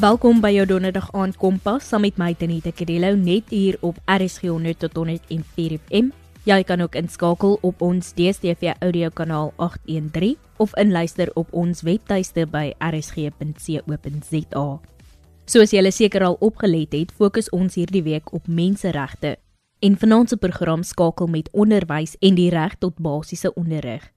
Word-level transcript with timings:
Welkom 0.00 0.38
by 0.40 0.48
jou 0.54 0.62
donderdag 0.64 1.10
aand 1.12 1.36
kompas 1.36 1.90
saam 1.90 2.06
met 2.06 2.16
my 2.16 2.30
Tanita 2.32 2.70
Kadello 2.72 3.10
net 3.20 3.50
hier 3.52 3.76
op 3.84 3.98
RSG 4.08 4.48
100 4.48 4.78
tot 4.80 4.94
104 4.96 5.74
FM. 5.76 6.06
Jy 6.48 6.56
kan 6.64 6.80
ook 6.80 6.94
inskakel 6.96 7.58
op 7.60 7.82
ons 7.84 8.14
DStv 8.16 8.70
audio 8.80 9.10
kanaal 9.12 9.50
813 9.58 10.38
of 10.56 10.72
inluister 10.80 11.28
op 11.36 11.52
ons 11.52 11.82
webtuiste 11.84 12.46
by 12.48 12.70
rsg.co.za. 12.80 14.64
Soos 15.44 15.74
julle 15.76 15.92
seker 15.92 16.24
al 16.30 16.38
opgelet 16.40 16.96
het, 16.96 17.12
fokus 17.12 17.52
ons 17.52 17.76
hierdie 17.76 18.06
week 18.06 18.32
op 18.32 18.48
menseregte. 18.48 19.34
En 19.84 20.00
vanaand 20.00 20.32
se 20.32 20.40
program 20.40 20.80
skakel 20.80 21.28
met 21.28 21.52
onderwys 21.52 22.16
en 22.24 22.40
die 22.40 22.48
reg 22.48 22.78
tot 22.80 22.96
basiese 22.96 23.52
onderrig. 23.52 24.08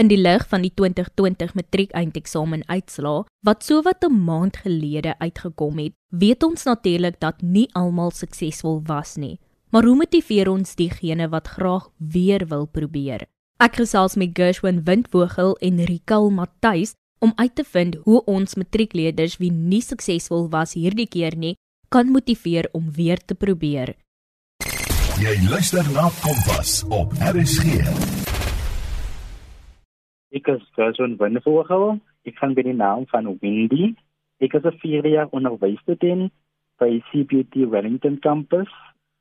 In 0.00 0.08
die 0.08 0.16
lig 0.16 0.46
van 0.48 0.62
die 0.64 0.70
2020 0.72 1.50
matriekeindeeksamen 1.58 2.62
uitslaa 2.72 3.26
wat 3.44 3.64
sowat 3.64 4.04
'n 4.04 4.24
maand 4.24 4.56
gelede 4.56 5.12
uitgekom 5.18 5.78
het, 5.78 5.92
weet 6.08 6.42
ons 6.42 6.64
natuurlik 6.64 7.20
dat 7.20 7.42
nie 7.42 7.68
almal 7.72 8.10
suksesvol 8.10 8.80
was 8.84 9.16
nie. 9.16 9.38
Maar 9.70 9.84
hoe 9.84 9.96
motiveer 9.96 10.48
ons 10.48 10.74
diegene 10.74 11.28
wat 11.28 11.48
graag 11.48 11.90
weer 11.96 12.46
wil 12.46 12.66
probeer? 12.66 13.26
Ek 13.58 13.76
gesels 13.76 14.14
met 14.14 14.30
Gershwin 14.32 14.84
Windvogel 14.84 15.56
en 15.56 15.84
Rikal 15.84 16.30
Matthys 16.30 16.94
om 17.18 17.32
uit 17.36 17.54
te 17.54 17.64
vind 17.64 17.94
hoe 17.94 18.24
ons 18.24 18.54
matriekleerders 18.54 19.36
wie 19.36 19.52
nie 19.52 19.82
suksesvol 19.82 20.48
was 20.48 20.72
hierdie 20.72 21.08
keer 21.08 21.36
nie, 21.36 21.56
kan 21.88 22.08
motiveer 22.08 22.68
om 22.72 22.92
weer 22.92 23.18
te 23.24 23.34
probeer. 23.34 23.94
Jy 25.20 25.48
luister 25.48 25.84
na 25.92 26.10
Kompas 26.22 26.84
op 26.88 27.12
RSG. 27.12 28.19
Ek 30.30 30.46
is 30.46 30.62
Gerson 30.76 31.16
Winnevogel. 31.18 31.96
Ek 32.22 32.36
gaan 32.38 32.52
by 32.54 32.62
die 32.62 32.76
naam 32.78 33.02
van 33.10 33.26
Windy. 33.42 33.96
Ek 34.38 34.52
is 34.54 34.66
'n 34.68 34.78
vierde 34.82 35.10
jaar 35.10 35.32
onderwysstudent 35.34 36.30
by 36.78 37.02
CBT 37.10 37.66
Wellington 37.72 38.20
Campus. 38.22 38.70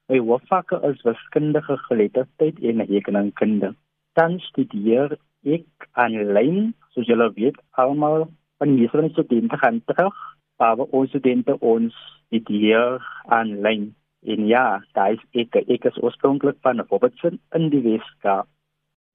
My 0.08 0.22
werk 0.22 0.72
is 0.90 1.02
wiskundige 1.02 1.78
geletterdheid 1.88 2.62
en 2.62 2.86
rekenkunde. 2.86 3.74
Dan 4.14 4.40
studeer 4.40 5.18
ek 5.46 5.66
aanlyn, 5.94 6.76
soos 6.94 7.10
julle 7.10 7.34
weet, 7.34 7.58
almal 7.72 8.30
van 8.60 8.76
die 8.76 8.78
meeste 8.86 9.10
studente 9.10 9.58
gaan 9.58 9.82
terug, 9.86 10.16
maar 10.60 10.78
ons 10.78 11.10
studente 11.10 11.58
ons 11.60 11.94
studeer 12.28 13.02
aanlyn. 13.26 13.96
En 14.22 14.46
ja, 14.46 14.84
daai 14.94 15.18
is 15.18 15.26
ek, 15.34 15.56
ek 15.56 15.86
is 15.86 16.02
oorspronklik 16.04 16.62
van 16.62 16.86
Robertson 16.90 17.40
in 17.56 17.70
die 17.70 17.82
Weskaap. 17.82 18.46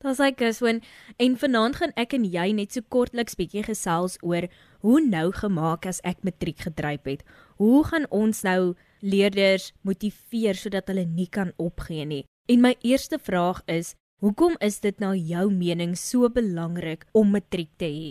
Daar's 0.04 0.18
hy 0.20 0.34
Giswin 0.36 0.82
en 1.16 1.36
vanaand 1.40 1.78
gaan 1.80 1.92
ek 1.96 2.12
en 2.16 2.24
jy 2.28 2.50
net 2.52 2.74
so 2.76 2.84
kortliks 2.92 3.38
bietjie 3.38 3.62
gesels 3.64 4.18
oor 4.20 4.44
hoe 4.84 4.98
nou 5.00 5.30
gemaak 5.32 5.86
as 5.88 6.02
ek 6.04 6.18
matriek 6.28 6.60
gedryf 6.66 7.08
het. 7.08 7.22
Hoe 7.56 7.80
gaan 7.88 8.04
ons 8.10 8.42
nou 8.44 8.74
leerders 9.00 9.70
motiveer 9.80 10.58
sodat 10.60 10.90
hulle 10.92 11.06
nie 11.08 11.30
kan 11.32 11.54
opgee 11.56 12.04
nie? 12.04 12.24
En 12.52 12.60
my 12.60 12.74
eerste 12.84 13.16
vraag 13.16 13.62
is, 13.64 13.94
hoekom 14.20 14.58
is 14.60 14.76
dit 14.84 15.00
nou 15.00 15.14
jou 15.16 15.46
mening 15.48 15.94
so 15.96 16.28
belangrik 16.28 17.06
om 17.16 17.32
matriek 17.32 17.72
te 17.80 17.88
hê? 17.88 18.10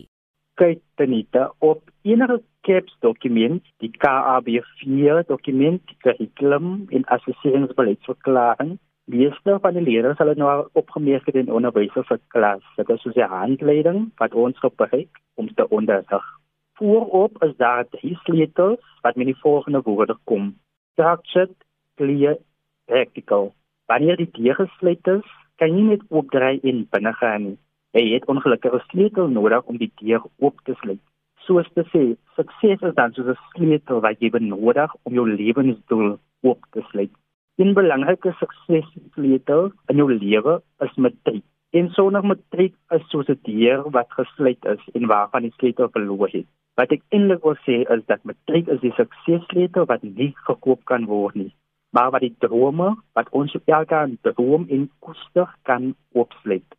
Kyk, 0.57 0.81
Tanita, 0.97 1.51
op 1.61 1.85
enige 2.01 2.39
CAPS 2.65 2.97
dokument, 3.05 3.61
die 3.85 3.91
KAB4 4.01 5.27
dokument, 5.29 5.85
die 5.93 5.99
curriculum 6.01 6.87
en 6.89 7.05
assesseringsbeleidsverklaring 7.19 8.79
Meeste 9.05 9.57
van 9.59 9.75
die 9.75 9.81
leerders 9.83 10.15
sal 10.15 10.29
nou 10.39 10.51
opgemerk 10.79 11.25
het 11.27 11.35
in 11.35 11.49
onderwysers 11.51 12.07
se 12.07 12.15
klas. 12.31 12.63
Dit 12.77 12.89
is 12.89 13.01
soos 13.01 13.17
'n 13.19 13.27
handleiding 13.27 14.11
wat 14.17 14.33
ons 14.33 14.59
gebruik 14.59 15.19
om 15.35 15.53
te 15.53 15.67
onderrig. 15.69 16.25
Voorop 16.79 17.43
is 17.43 17.55
daar 17.57 17.83
drie 17.89 18.15
sleutels 18.23 18.79
wat 19.01 19.15
met 19.15 19.25
die 19.25 19.41
volgende 19.41 19.81
woorde 19.81 20.15
kom: 20.23 20.55
structured, 20.91 21.55
clear, 21.95 22.37
practical. 22.85 23.53
Wanneer 23.85 24.15
die 24.15 24.31
deur 24.31 24.55
gesluit 24.55 25.07
is, 25.07 25.27
kan 25.55 25.77
jy 25.77 25.83
net 25.83 26.01
oopdraai 26.09 26.59
en 26.63 26.87
binne 26.89 27.13
gaan 27.13 27.43
nie. 27.43 27.57
Jy 27.91 28.13
het 28.13 28.25
ongelukkig 28.25 28.73
'n 28.73 28.87
sleutel 28.87 29.27
nodig 29.27 29.63
om 29.63 29.77
die 29.77 29.91
deur 29.95 30.23
oop 30.39 30.59
te 30.63 30.73
sluit. 30.73 31.03
Soos 31.35 31.67
te 31.73 31.83
sê, 31.91 32.15
sukses 32.35 32.81
is 32.81 32.95
dan 32.95 33.13
soos 33.13 33.27
'n 33.27 33.43
sleutel 33.51 33.99
wat 33.99 34.19
jy 34.19 34.29
benodig 34.29 34.95
om 35.03 35.13
jou 35.13 35.27
lewensdoel 35.29 36.17
oop 36.41 36.61
te 36.71 36.81
sluit. 36.81 37.11
'n 37.61 37.73
belangrike 37.73 38.31
suksessleutel 38.39 39.71
in 39.91 39.97
jou 40.01 40.09
lewe 40.13 40.61
is 40.85 40.95
matriek. 40.95 41.45
En 41.73 41.89
sonder 41.89 42.25
matriek 42.25 42.75
is 42.95 43.05
soos 43.09 43.29
'n 43.29 43.39
deur 43.43 43.89
wat 43.95 44.09
gesluit 44.17 44.65
is 44.65 44.83
en 44.93 45.05
waarvan 45.07 45.41
die 45.41 45.53
sleutel 45.57 45.89
verloor 45.89 46.29
het. 46.31 46.47
Wat 46.75 46.91
ek 46.91 47.03
eintlik 47.09 47.43
wil 47.43 47.57
sê 47.65 47.75
is 47.95 48.03
dat 48.05 48.23
matriek 48.23 48.67
is 48.67 48.81
die 48.81 48.93
suksessleutel 48.97 49.85
wat 49.85 50.03
nie 50.03 50.33
gekoop 50.47 50.85
kan 50.85 51.05
word 51.05 51.35
nie, 51.35 51.53
maar 51.91 52.11
wat 52.11 52.21
die 52.25 52.35
drome 52.39 52.95
wat 53.13 53.29
ons 53.29 53.55
elke 53.65 53.95
aan 53.95 54.17
droom 54.21 54.65
en 54.69 54.89
koester 54.99 55.49
kan 55.63 55.95
oopsluit. 56.13 56.69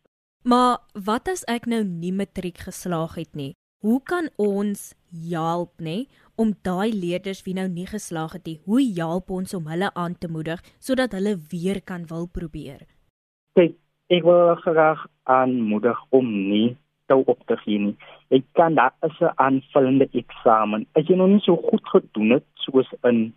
Maar 0.43 0.77
wat 0.93 1.27
as 1.27 1.43
ek 1.47 1.65
nou 1.65 1.83
nie 1.83 2.13
matriek 2.13 2.57
geslaag 2.57 3.15
het 3.15 3.33
nie? 3.35 3.53
Hoe 3.85 4.01
kan 4.03 4.29
ons 4.35 4.93
help, 5.31 5.71
nê? 5.79 6.05
Om 6.37 6.53
daai 6.67 6.91
leerders 6.93 7.43
wie 7.45 7.55
nou 7.55 7.67
nie 7.67 7.87
geslaag 7.87 8.33
het 8.37 8.45
nie, 8.45 8.59
hoe 8.65 8.81
help 8.97 9.29
ons 9.29 9.53
om 9.53 9.67
hulle 9.71 9.89
aan 9.93 10.15
te 10.19 10.27
moedig 10.27 10.61
sodat 10.79 11.11
hulle 11.17 11.37
weer 11.51 11.81
kan 11.81 12.05
wil 12.11 12.27
probeer? 12.27 12.85
Kyk, 13.55 13.77
ek 14.09 14.23
wil 14.23 14.55
graag 14.63 15.05
aanmoedig 15.23 16.01
om 16.09 16.27
nie 16.49 16.75
te 17.07 17.15
op 17.15 17.39
te 17.47 17.57
gee 17.63 17.79
nie. 17.79 17.95
Ek 18.33 18.43
kan 18.57 18.75
daar 18.75 18.93
is 19.07 19.19
'n 19.21 19.33
aanvullende 19.35 20.07
eksamen. 20.11 20.85
As 20.95 21.07
jy 21.07 21.15
nog 21.15 21.29
nie 21.29 21.39
so 21.39 21.55
goed 21.55 21.85
gedoen 21.93 22.29
het 22.29 22.45
soos 22.53 22.89
in 23.03 23.33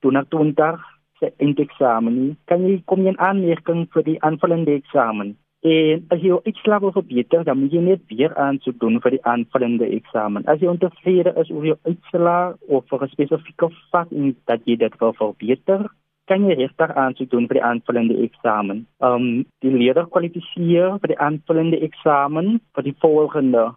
2020 0.00 0.80
se 1.18 1.32
eindeksamen, 1.36 2.36
kan 2.44 2.66
jy 2.66 2.82
kom 2.84 3.02
jy 3.02 3.08
in 3.08 3.18
aanmerking 3.18 3.88
vir 3.92 4.02
die 4.02 4.22
aanvullende 4.22 4.72
eksamen. 4.72 5.36
En 5.60 6.04
as 6.08 6.22
jy 6.24 6.38
uitslag 6.46 6.80
wil 6.80 6.92
verbeter, 6.92 7.42
dan 7.44 7.58
moet 7.60 7.74
jy 7.76 7.80
net 7.84 8.04
weer 8.08 8.32
aansoek 8.40 8.78
doen 8.80 8.94
vir 9.04 9.18
die 9.18 9.24
aanvullende 9.28 9.90
eksamen. 9.92 10.46
As 10.48 10.62
jy 10.62 10.70
ontevrede 10.72 11.34
is 11.42 11.50
oor 11.52 11.66
jou 11.68 11.76
uitslag 11.84 12.54
of 12.68 12.86
vir 12.88 13.04
'n 13.04 13.12
spesifieke 13.12 13.68
vak 13.92 14.08
en 14.12 14.32
dat 14.46 14.64
jy 14.64 14.76
dit 14.76 14.96
wil 15.00 15.12
verbeter, 15.12 15.84
kan 16.24 16.48
jy 16.48 16.56
regtig 16.56 16.96
aansoek 16.96 17.30
doen 17.30 17.46
vir 17.46 17.60
die 17.60 17.66
aanvullende 17.70 18.16
eksamen. 18.24 18.86
Um 19.04 19.44
die 19.60 19.74
leerder 19.76 20.06
kwalifiseer 20.06 20.98
vir 21.00 21.12
die 21.12 21.20
aanvullende 21.28 21.80
eksamen 21.88 22.60
vir 22.74 22.82
die 22.82 22.96
volgende. 23.04 23.74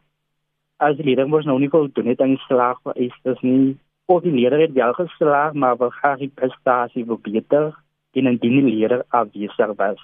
As 0.79 0.95
die 0.95 1.03
leerder 1.03 1.27
mos 1.27 1.45
nou 1.45 1.59
nie 1.59 1.69
voldoen 1.69 2.07
het 2.07 2.21
aan 2.21 2.37
slag 2.47 2.79
vir 2.83 2.93
is 2.95 3.15
dit 3.23 3.43
nie 3.43 3.77
of 4.05 4.23
die 4.23 4.31
leerder 4.31 4.59
het 4.59 4.73
wel 4.73 4.93
geslaag, 4.93 5.53
maar 5.53 5.77
wil 5.77 5.89
graag 5.89 6.19
die 6.19 6.31
prestasie 6.35 7.05
verbeter 7.05 7.73
en 8.13 8.27
indien 8.27 8.59
die 8.65 8.71
leerder 8.71 9.03
afwesig 9.09 9.75
was 9.75 9.99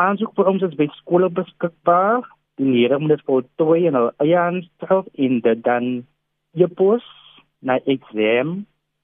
aansoekvorms 0.00 0.64
is 0.66 0.74
by 0.78 0.86
skole 0.98 1.28
beskikbaar. 1.30 2.24
Die 2.58 2.70
leerders 2.70 3.02
moet 3.02 3.14
dit 3.16 3.26
voltooi 3.28 3.80
en 3.88 3.96
hulle 3.98 4.12
eie 4.22 4.38
aanstel 4.38 5.02
in 5.26 5.40
dit 5.46 5.60
dan 5.66 5.84
e-pos 6.54 7.06
na 7.66 7.74
exam 7.94 8.48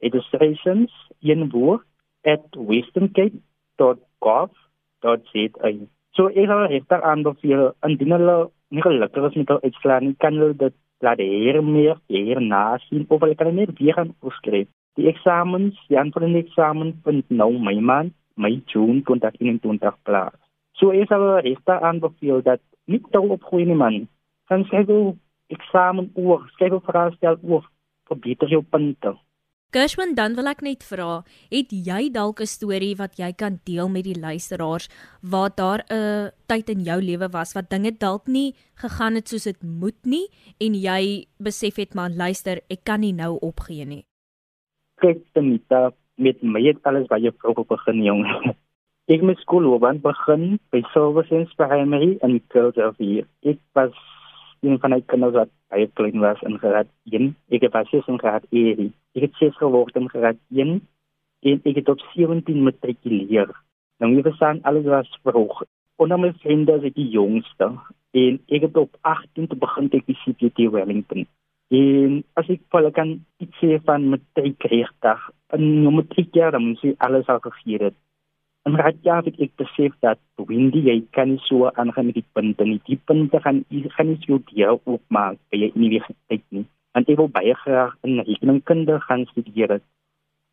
registrations 0.07 0.93
in 1.21 1.41
woord 1.55 1.87
at 2.23 2.45
westerncape.gov.za. 2.71 5.71
So 6.17 6.23
ek 6.29 6.47
sal 6.51 6.67
regter 6.73 7.01
aanbeveel 7.13 7.65
indien 7.87 8.17
hulle 8.17 8.39
nie 8.75 8.87
gelukkig 8.87 9.29
is 9.31 9.39
met 9.41 9.51
hulle 9.53 9.67
uitslaan 9.71 10.07
kan 10.23 10.35
hulle 10.43 10.57
dit 10.67 10.77
laat 11.01 11.23
hier 11.23 11.57
meer 11.65 11.97
hier 12.13 12.39
na 12.45 12.65
sien 12.87 13.07
of 13.09 13.23
hulle 13.25 13.39
kan 13.39 13.55
net 13.55 13.73
weer 13.79 13.97
gaan 13.99 14.15
opskryf. 14.21 14.69
Die 14.99 15.09
eksamens, 15.09 15.79
die 15.89 15.99
aanvullende 15.99 16.45
eksamen 16.45 16.95
vind 17.05 17.31
nou 17.31 17.53
my 17.59 17.77
maand, 17.81 18.15
my 18.37 18.53
June 18.73 19.03
2021 19.09 19.97
plaas. 20.05 20.50
So 20.81 20.95
ek 20.97 21.09
sal 21.13 21.27
regte 21.45 21.77
aanbeveel 21.77 22.41
dat 22.43 22.61
nie 22.89 23.01
te 23.13 23.21
opgooi 23.21 23.67
nie 23.69 23.77
man. 23.77 24.07
Kan 24.49 24.65
skryf 24.65 24.89
jou 24.89 25.17
eksamen 25.53 26.09
oor, 26.15 26.47
skryf 26.55 26.73
jou 26.77 26.81
vraestel 26.87 27.37
oor 27.43 27.67
vir 28.09 28.23
beter 28.27 28.49
jou 28.49 28.63
punte. 28.63 29.13
Gershwin, 29.71 30.17
dan 30.19 30.33
wil 30.35 30.51
ek 30.51 30.65
net 30.67 30.83
vra, 30.83 31.21
het 31.53 31.71
jy 31.71 32.09
dalk 32.11 32.41
'n 32.43 32.51
storie 32.51 32.97
wat 32.99 33.21
jy 33.23 33.31
kan 33.33 33.61
deel 33.63 33.89
met 33.89 34.03
die 34.03 34.19
luisteraars 34.19 34.89
waar 35.23 35.51
daar 35.55 35.85
'n 35.87 36.33
tyd 36.49 36.71
in 36.71 36.81
jou 36.81 36.99
lewe 37.01 37.29
was 37.31 37.55
wat 37.55 37.71
dinge 37.71 37.93
dalk 37.93 38.27
nie 38.27 38.55
gegaan 38.75 39.15
het 39.15 39.29
soos 39.29 39.45
dit 39.45 39.63
moet 39.63 40.01
nie 40.05 40.27
en 40.59 40.75
jy 40.75 41.27
besef 41.39 41.77
het 41.77 41.95
maar 41.95 42.11
luister, 42.11 42.59
ek 42.69 42.83
kan 42.85 43.01
nie 43.01 43.13
nou 43.13 43.39
opgee 43.39 43.85
nie. 43.85 44.05
Kyk, 45.01 45.23
Tanita, 45.33 45.93
met 46.17 46.43
my 46.43 46.61
het 46.67 46.83
alles 46.83 47.07
baie 47.07 47.31
vroeg 47.33 47.67
begin, 47.67 48.03
jong. 48.03 48.25
Ek 49.11 49.25
het 49.27 49.41
skoolloopbaan 49.43 49.97
begin 50.05 50.43
by 50.71 50.85
Silversens 50.93 51.51
Primary 51.59 52.13
in 52.23 52.37
Philadelphia. 52.53 53.25
Ek 53.43 53.59
was 53.75 53.97
een 54.63 54.77
van 54.79 54.93
die 54.95 55.03
kinders 55.11 55.33
wat 55.35 55.49
baie 55.73 55.89
klein 55.99 56.21
was 56.23 56.43
in 56.47 56.61
graad 56.63 56.87
1. 57.11 57.33
Ek 57.51 57.65
het 57.67 57.73
baie 57.75 58.03
in 58.13 58.21
graad 58.21 58.45
1. 58.55 58.93
Ek 59.19 59.25
het 59.25 59.41
ses 59.41 59.57
geword 59.59 59.99
in 59.99 60.07
graad 60.13 60.39
1 60.55 60.77
en 61.51 61.59
ek 61.67 61.81
het 61.81 61.91
op 61.91 62.05
17 62.13 62.63
matrikuleer. 62.63 63.51
Nou 63.99 64.13
jy 64.13 64.23
verstaan 64.29 64.61
alles 64.63 64.87
was 64.87 65.11
vroeg. 65.27 65.65
Onder 65.99 66.21
my 66.23 66.31
vriende 66.45 66.77
is 66.79 66.95
die 66.95 67.09
jongste 67.11 67.73
en 68.15 68.39
ek 68.47 68.69
het 68.69 68.79
op 68.79 68.95
18 69.03 69.49
te 69.51 69.59
begin 69.65 69.89
te 69.91 70.05
CPT 70.07 70.71
Wellington. 70.71 71.27
En 71.75 72.23
as 72.39 72.47
ek 72.47 72.63
vir 72.71 72.87
kan 72.95 73.11
iets 73.43 73.59
sê 73.59 73.83
van 73.91 74.07
matriek 74.15 74.71
regtig, 74.71 75.27
in 75.59 75.83
jou 75.83 75.97
matriek 75.99 76.31
jaar 76.31 76.55
dan 76.55 76.69
moet 76.69 76.87
jy 76.87 76.95
alles 77.03 77.27
al 77.27 77.43
gegee 77.43 77.83
het. 77.89 77.99
En 78.69 78.77
raad 78.77 78.99
ja, 79.03 79.21
het 79.25 79.39
ek 79.41 79.55
besef 79.57 79.95
dat 80.05 80.19
Windy 80.49 80.83
jy 80.85 80.99
kan 81.17 81.33
nie 81.33 81.41
so 81.47 81.71
aangaan 81.71 82.11
met 82.11 82.19
die 82.19 82.27
punte 82.37 82.65
nie. 82.65 82.81
Die 82.89 82.99
punte 83.09 83.41
gaan 83.41 83.65
gaan 83.97 84.11
nie 84.13 84.21
so 84.27 84.39
deel 84.53 84.81
opmaak 84.85 85.39
by 85.51 85.63
jy 85.63 85.71
universiteit 85.75 86.45
nie. 86.49 86.67
Want 86.93 87.09
ek 87.09 87.21
wil 87.23 87.33
baie 87.33 87.55
graag 87.63 87.97
in 88.05 88.21
rekeningkunde 88.21 89.01
gaan 89.07 89.25
studeer. 89.33 89.81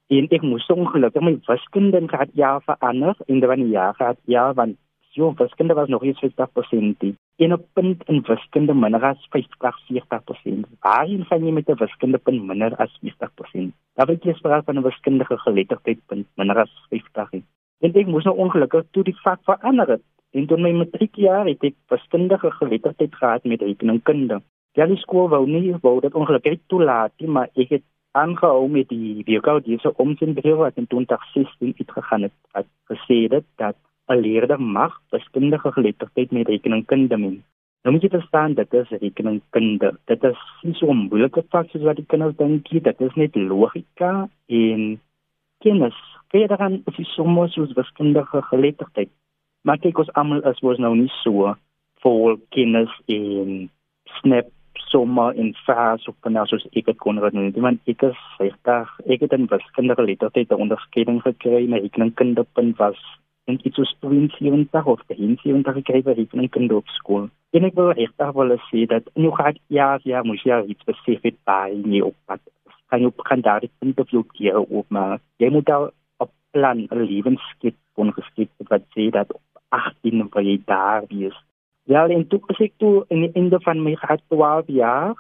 En 0.08 0.28
ek 0.32 0.44
moes 0.48 0.68
ongelukkig 0.72 1.26
my 1.26 1.36
wiskunde 1.50 2.04
graad 2.08 2.32
jaar 2.34 2.62
verander 2.64 3.16
in 3.28 3.44
die 3.44 3.72
jaar 3.76 3.94
graad 4.00 4.20
jaar 4.26 4.54
want 4.56 4.78
Jo, 5.18 5.34
wiskunde 5.34 5.74
was 5.74 5.88
nog 5.88 6.04
eens 6.04 6.20
50%. 6.20 6.98
Die. 6.98 7.16
En 7.36 7.54
op 7.54 7.66
punt 7.74 8.04
in 8.04 8.22
wiskunde 8.22 8.74
minder 8.74 9.04
as 9.04 9.28
50, 9.30 9.80
40%. 9.88 10.68
Waarin 10.80 11.24
van 11.26 11.46
jy 11.46 11.52
met 11.52 11.70
'n 11.70 11.76
wiskunde 11.76 12.18
punt 12.18 12.44
minder 12.44 12.76
as 12.76 12.98
50%? 13.02 13.74
Daar 13.96 14.06
wil 14.06 14.18
jy 14.22 14.34
spraak 14.34 14.66
van 14.66 14.78
'n 14.78 14.82
wiskundige 14.82 15.38
geletterdheid 15.38 16.00
punt 16.06 16.28
minder 16.36 16.58
as 16.58 16.72
50. 16.90 17.42
En 17.80 17.94
ek 17.94 18.08
moes 18.10 18.26
nou 18.26 18.36
ongelukkig 18.44 18.86
toe 18.92 19.04
die 19.04 19.18
vak 19.24 19.44
verander 19.46 19.98
het. 19.98 20.06
En 20.34 20.48
toe 20.48 20.58
my 20.62 20.72
matriekjaar 20.76 21.46
het 21.48 21.64
ek 21.64 21.76
wiskundige 21.94 22.52
geletterdheid 22.60 23.16
gehad 23.16 23.44
met 23.46 23.62
rekeningkunde. 23.62 24.42
Ja, 24.78 24.86
die 24.86 25.00
skool 25.02 25.30
wou 25.30 25.44
nie 25.50 25.76
wou 25.82 26.00
dit 26.02 26.14
ongelukkig 26.14 26.60
toelaat 26.68 27.14
nie, 27.22 27.30
maar 27.30 27.50
ek 27.56 27.78
het 27.78 27.86
aangehou 28.18 28.68
met 28.70 28.90
die 28.90 29.24
weerkou 29.26 29.60
diese 29.66 29.94
omsinbril 30.02 30.58
wat 30.62 30.78
in 30.82 30.88
2016 30.88 31.76
uitgegaan 31.78 32.28
het. 32.28 32.36
Het 32.58 32.70
gesê 32.92 33.20
dit 33.34 33.46
dat 33.62 33.78
'n 34.10 34.22
leerder 34.22 34.62
mag 34.62 35.02
wiskundige 35.10 35.72
geletterdheid 35.72 36.32
met 36.32 36.48
rekeningkunde 36.48 37.18
min. 37.18 37.44
Nou 37.84 37.94
moet 37.96 38.04
jy 38.04 38.10
verstaan 38.10 38.54
dat 38.54 38.70
dit 38.70 38.86
is 38.92 39.00
rekeningkunde. 39.00 39.98
Dit 40.06 40.24
is 40.24 40.40
nie 40.62 40.74
so 40.74 40.94
moeilike 40.94 41.44
vak 41.50 41.70
soos 41.70 41.84
wat 41.88 41.96
die 41.96 42.06
kinders 42.06 42.36
dink 42.36 42.72
nie. 42.72 42.82
Dit 42.82 43.02
is 43.02 43.14
net 43.16 43.36
logika 43.36 44.30
en 44.46 45.00
kennis. 45.64 45.96
Verder 46.32 46.58
dan 46.58 46.82
is 46.86 46.96
dit 46.96 47.08
soms 47.16 47.54
soos 47.54 47.74
wiskundige 47.74 48.42
geletterdheid. 48.42 49.10
Maar 49.62 49.80
kyk 49.84 50.00
ons 50.04 50.14
almal 50.14 50.44
as 50.44 50.60
was 50.66 50.80
nou 50.84 50.94
nie 50.96 51.12
so 51.24 51.56
vol 52.04 52.38
kennis 52.56 52.92
en 53.08 53.70
snap 54.20 54.52
sommer 54.88 55.36
in 55.36 55.54
fas 55.66 56.08
of 56.08 56.16
dan 56.24 56.38
as 56.38 56.54
ek 56.72 56.92
het 56.92 57.00
kon 57.04 57.20
reden. 57.20 57.52
Die 57.52 57.64
man 57.64 57.80
ek 57.86 58.04
is 58.10 58.20
regtig 58.40 58.92
ek 59.06 59.24
het 59.26 59.34
'n 59.34 59.48
wiskundige 59.52 60.02
geletterdheid 60.02 60.52
onderskeiding 60.52 61.22
gekry 61.22 61.68
met 61.68 61.82
rekeningkunde 61.82 62.46
punt 62.54 62.78
was 62.78 63.02
en 63.48 63.60
iets 63.64 63.76
soos 63.76 63.96
72 64.00 64.86
of 64.86 65.02
73 65.08 65.74
gekry 65.74 66.02
vir 66.04 66.16
rekening 66.16 66.72
op. 66.72 67.30
En 67.56 67.64
ek 67.64 67.76
wil 67.76 67.92
regtig 67.92 68.32
wil 68.36 68.58
sê 68.70 68.86
dat 68.86 69.04
in 69.16 69.24
jou 69.24 69.34
graad 69.34 69.58
ja, 69.68 70.00
ja, 70.04 70.24
moet 70.24 70.44
jy 70.44 70.64
iets 70.68 70.84
spesifiek 70.84 71.38
by 71.48 71.72
nie 71.84 72.04
op 72.04 72.16
pad. 72.26 72.42
Kan 72.88 73.02
jy 73.02 73.12
kan 73.30 73.42
daar 73.42 73.60
dit 73.60 73.72
punt 73.80 74.00
of 74.00 74.10
jou 74.10 74.24
keer 74.34 74.60
op 74.60 74.86
maar 74.90 75.20
jy 75.38 75.50
moet 75.52 75.66
daar 75.66 75.90
op 76.18 76.32
plan 76.52 76.88
'n 76.90 77.04
lewensskep 77.12 77.76
ongeskep 77.96 78.50
wat 78.70 78.84
sê 78.96 79.10
dat 79.10 79.34
op 79.34 79.42
18 79.70 80.30
wil 80.32 80.46
jy 80.46 80.62
daar 80.66 81.04
wees. 81.08 81.38
Ja, 81.84 82.08
en 82.08 82.28
toe 82.28 82.40
as 82.48 82.60
ek 82.60 82.74
toe 82.78 83.06
in 83.08 83.22
die 83.22 83.34
einde 83.34 83.60
van 83.60 83.84
my 83.84 83.96
graad 83.96 84.22
12 84.28 84.68
jaar 84.68 85.16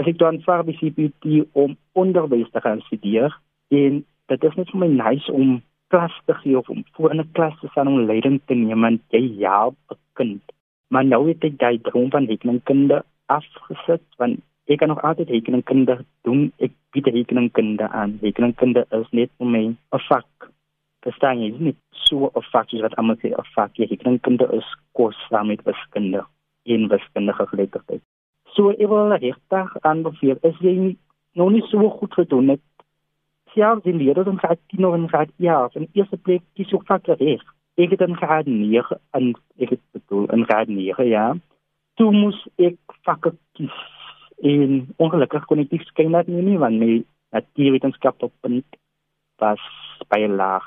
as 0.00 0.06
ek 0.06 0.18
dan 0.18 0.40
vir 0.46 0.64
die 0.68 0.78
CPT 0.80 1.46
om 1.52 1.76
onderwys 1.92 2.50
te 2.50 2.60
gaan 2.60 2.80
studeer 2.80 3.34
en 3.68 4.04
dit 4.32 4.44
is 4.48 4.56
net 4.58 4.70
vir 4.72 4.80
my 4.82 4.88
nice 4.88 5.32
om 5.32 5.60
klas 5.92 6.14
te 6.26 6.34
gee 6.40 6.56
of 6.58 6.68
om 6.72 6.84
voor 6.96 7.14
in 7.14 7.20
'n 7.20 7.32
klas 7.36 7.58
te 7.60 7.68
staan 7.68 7.88
om 7.88 8.06
leiding 8.10 8.40
te 8.46 8.54
neem 8.54 8.84
en 8.84 9.00
jy 9.10 9.22
help 9.40 9.76
'n 9.90 9.98
kind. 10.18 10.42
Maar 10.88 11.04
nou 11.04 11.28
het 11.28 11.44
ek 11.44 11.58
daai 11.58 11.78
droom 11.80 12.10
van 12.10 12.26
rekeningkunde 12.26 13.04
afgesit 13.26 14.02
want 14.16 14.40
ek 14.72 14.80
kan 14.80 14.88
nog 14.88 15.02
altyd 15.02 15.30
rekeningkunde 15.34 15.98
doen. 16.26 16.52
Ek 16.58 16.72
bied 16.94 17.06
rekeningkunde 17.06 17.88
aan. 17.88 18.18
Rekeningkunde 18.22 18.86
is 18.98 19.10
net 19.10 19.30
vir 19.38 19.48
my 19.54 19.64
'n 19.68 20.02
vak. 20.08 20.50
Verstaan 21.04 21.40
jy? 21.42 21.50
Dit 21.50 21.60
is 21.60 21.64
nie 21.66 21.76
so 21.90 22.30
'n 22.34 22.46
vak 22.52 22.68
soos 22.68 22.80
wat 22.80 22.96
almal 22.96 23.16
sê 23.16 23.28
'n 23.30 23.50
vak. 23.54 23.76
Rekeningkunde 23.76 24.48
is 24.58 24.68
kos 24.92 25.16
saam 25.28 25.46
met 25.46 25.62
wiskunde 25.64 26.24
en 26.64 26.88
wiskundige 26.88 27.46
geletterdheid. 27.46 28.02
So 28.54 28.70
ek 28.70 28.88
wil 28.88 29.12
regtig 29.16 29.68
aanbeveel 29.80 30.38
as 30.42 30.58
jy 30.60 30.96
nog 31.34 31.50
nie 31.50 31.64
so 31.70 31.88
goed 31.90 32.14
gedoen 32.14 32.48
het 32.48 32.60
jaar 33.54 33.80
die 33.82 33.94
leerder 33.94 34.24
dan 34.24 34.38
gaat 34.38 34.58
10 34.66 34.86
of 34.86 34.94
in 34.94 35.08
graad 35.08 35.28
ja, 35.36 35.68
in 35.72 35.88
eerste 35.92 36.16
plek 36.16 36.42
kies 36.52 36.72
ook 36.72 36.86
vakke 36.86 37.14
reg. 37.14 37.42
Ek 37.74 37.90
het 37.90 38.00
in 38.00 38.16
graad 38.16 38.46
9 38.46 39.00
in 39.12 39.34
ek 39.58 39.70
het 39.70 39.80
bedoel 39.90 40.26
in 40.32 40.44
graad 40.44 40.68
9 40.68 41.06
ja. 41.06 41.36
Toe 41.94 42.12
moes 42.12 42.46
ek 42.56 42.76
vakke 43.02 43.34
kies 43.52 43.78
en 44.42 44.86
ongelukkig 44.96 45.46
kon 45.46 45.62
ek 45.62 45.72
nie 45.74 45.86
skyn 45.88 46.14
dat 46.16 46.28
nie 46.28 46.58
want 46.58 46.80
my 46.82 46.92
natuurwetenskap 47.32 48.22
op 48.26 48.34
punt 48.44 48.78
was 49.42 49.62
baie 50.10 50.28
laag. 50.28 50.66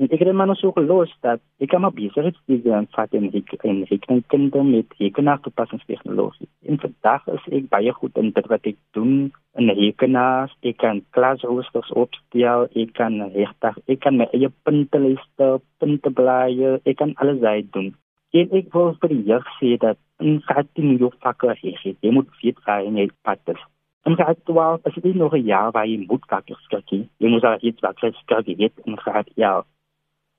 En 0.00 0.08
ek 0.08 0.22
het 0.24 0.32
maar 0.32 0.56
so 0.56 0.72
gelos 0.72 1.10
dat 1.20 1.42
ek 1.60 1.74
maar 1.76 1.92
besig 1.92 2.24
is 2.24 2.38
in 2.48 3.26
die 3.30 3.44
in 3.62 3.82
rekenkunde 3.90 4.62
met 4.64 4.94
rekenaar 4.98 5.40
toepassingstegnologie. 5.40 6.48
En 6.64 6.80
vandag 6.80 7.26
is 7.28 7.48
ek 7.52 7.68
baie 7.68 7.92
goed 7.92 8.16
in 8.16 8.30
dit 8.32 8.46
wat 8.48 8.64
ek 8.64 8.78
doen 8.96 9.32
in 9.60 9.68
rekenaar. 9.68 10.48
Ek 10.62 10.78
kan 10.80 11.04
klasroosters 11.10 11.92
opstel, 11.92 12.64
ek 12.72 12.94
kan 12.96 13.20
regtig, 13.34 13.76
ek 13.92 14.00
kan 14.00 14.16
my 14.16 14.28
eie 14.32 14.48
punteliste, 14.64 15.60
punteblaaie, 15.84 16.78
ek 16.84 16.96
kan 16.96 17.12
alles 17.20 17.42
uit 17.42 17.68
doen. 17.72 17.92
En 18.32 18.52
ek 18.60 18.72
wil 18.72 18.94
vir 19.02 19.08
die 19.08 19.24
jeug 19.32 19.46
sê 19.58 19.76
dat 19.82 19.98
in 20.22 20.40
graad 20.46 20.68
10 20.78 20.96
jou 20.98 21.10
vakke 21.24 21.54
het, 21.56 21.96
jy 22.00 22.10
moet 22.14 22.28
weet 22.42 22.58
waar 22.66 22.84
jy 22.84 23.10
pad 23.22 23.40
is. 23.46 23.62
En 24.04 24.16
graad 24.16 24.38
12 24.44 24.86
is 24.86 25.02
dit 25.02 25.14
nog 25.14 25.34
'n 25.34 25.44
jaar 25.44 25.70
waar 25.72 25.86
jy 25.86 26.06
moet 26.06 26.24
vakke 26.28 26.54
skakkie. 26.66 27.08
Jy 27.18 27.28
moet 27.28 27.44
al 27.44 27.58
iets 27.60 27.80
wat 27.80 28.00
jy 28.00 28.12
skakkie 28.12 28.56
het 28.58 28.72
in 28.84 28.96
graad 28.96 29.28
11 29.36 29.66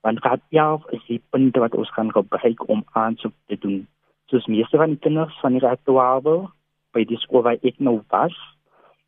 want 0.02 0.20
graad 0.20 0.42
11 0.50 0.86
is 0.90 1.04
die 1.08 1.22
punt 1.30 1.58
wat 1.58 1.76
ons 1.78 1.92
gaan 1.94 2.12
gebruik 2.12 2.68
om 2.70 2.86
aansoek 2.98 3.34
te 3.46 3.58
doen. 3.62 3.88
Soos 4.26 4.48
meeste 4.50 4.78
van 4.78 4.96
die 4.96 5.04
kinders 5.04 5.38
van 5.42 5.58
die 5.58 5.62
graad 5.62 5.84
12 5.90 6.50
by 6.96 7.06
die 7.08 7.20
skool 7.22 7.46
waar 7.46 7.62
ek 7.62 7.78
nou 7.80 8.02
was, 8.14 8.36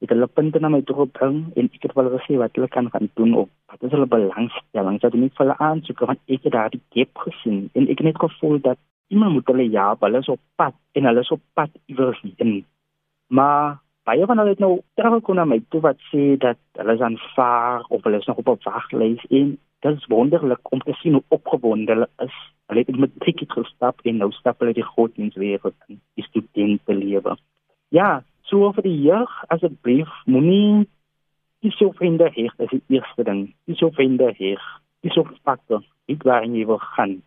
het 0.04 0.12
hulle 0.12 0.28
punte 0.28 0.60
na 0.60 0.70
my 0.70 0.82
toe 0.84 0.98
gebring 0.98 1.38
en 1.56 1.70
ek 1.72 1.86
het 1.88 1.94
wel 1.96 2.10
gesê 2.18 2.38
wat 2.40 2.58
hulle 2.58 2.68
kan 2.72 2.90
gaan 2.92 3.08
doen 3.20 3.36
of 3.42 3.50
wat 3.72 3.86
is 3.88 3.94
hulle 3.96 4.10
belangstelling. 4.16 4.98
So 5.00 5.10
dit 5.14 5.22
vir 5.22 5.44
hulle 5.46 5.60
aansoek 5.68 6.04
want 6.10 6.20
ek 6.28 6.48
het 6.48 6.56
daar 6.56 6.74
die 6.74 6.82
gap 6.96 7.24
gesien 7.28 7.70
en 7.74 7.88
ek 7.88 8.04
het 8.04 8.10
net 8.10 8.20
gevoel 8.24 8.60
dat 8.66 8.80
iemand 9.14 9.38
moet 9.38 9.48
hulle 9.52 9.70
ja, 9.70 9.88
hulle 10.00 10.20
is 10.20 10.32
op 10.34 10.42
pad 10.60 10.76
en 11.00 11.08
hulle 11.10 11.24
is 11.24 11.32
op 11.32 11.42
pad 11.54 11.72
iewers 11.86 12.20
in. 12.36 12.66
Maar 13.28 13.80
baie 14.04 14.26
van 14.28 14.42
hulle 14.42 14.56
het 14.56 14.64
nou 14.64 14.74
teruggekom 15.00 15.40
na 15.40 15.46
my 15.48 15.62
toe 15.72 15.82
wat 15.86 16.02
sê 16.10 16.34
dat 16.48 16.60
hulle 16.80 16.98
is 16.98 17.06
aanvaar 17.08 17.88
of 17.88 18.04
hulle 18.04 18.20
is 18.20 18.28
nog 18.28 18.44
op 18.44 18.52
'n 18.52 18.64
waglys 18.68 19.24
en 19.30 19.56
dit 19.84 19.98
is 19.98 20.12
wonderlik 20.12 20.72
om 20.72 20.80
te 20.80 20.94
sien 21.00 21.14
hoe 21.14 21.24
opgewonde 21.28 21.92
hulle 21.92 22.10
is. 22.18 22.36
Hulle 22.68 22.80
het 22.80 22.98
met 22.98 23.00
matriek 23.00 23.52
gestap 23.52 24.00
en 24.04 24.18
nou 24.18 24.32
stap 24.32 24.60
hulle 24.60 24.74
die 24.74 24.90
godsdienstwêreld 24.92 25.76
in, 25.88 26.00
die 26.16 26.24
studente 26.24 26.94
lewe. 26.94 27.38
Ja, 27.90 28.24
so 28.54 28.70
vir 28.78 28.86
die 28.86 29.00
jeug 29.10 29.32
asseblief 29.54 30.10
moenie 30.30 30.86
dis 31.64 31.76
so 31.80 31.94
vriende 31.98 32.30
hê, 32.36 32.50
dit 32.60 32.66
is 32.68 32.74
die 32.76 33.00
eerste 33.00 33.26
ding. 33.26 33.46
Dis 33.70 33.80
so 33.82 33.90
vriende 33.96 34.30
hê. 34.38 34.56
Dis 35.04 35.16
so 35.16 35.26
faktor. 35.48 35.82
Ek 36.12 36.26
waar 36.28 36.46
jy 36.46 36.66
wil 36.68 36.82
gaan. 36.94 37.22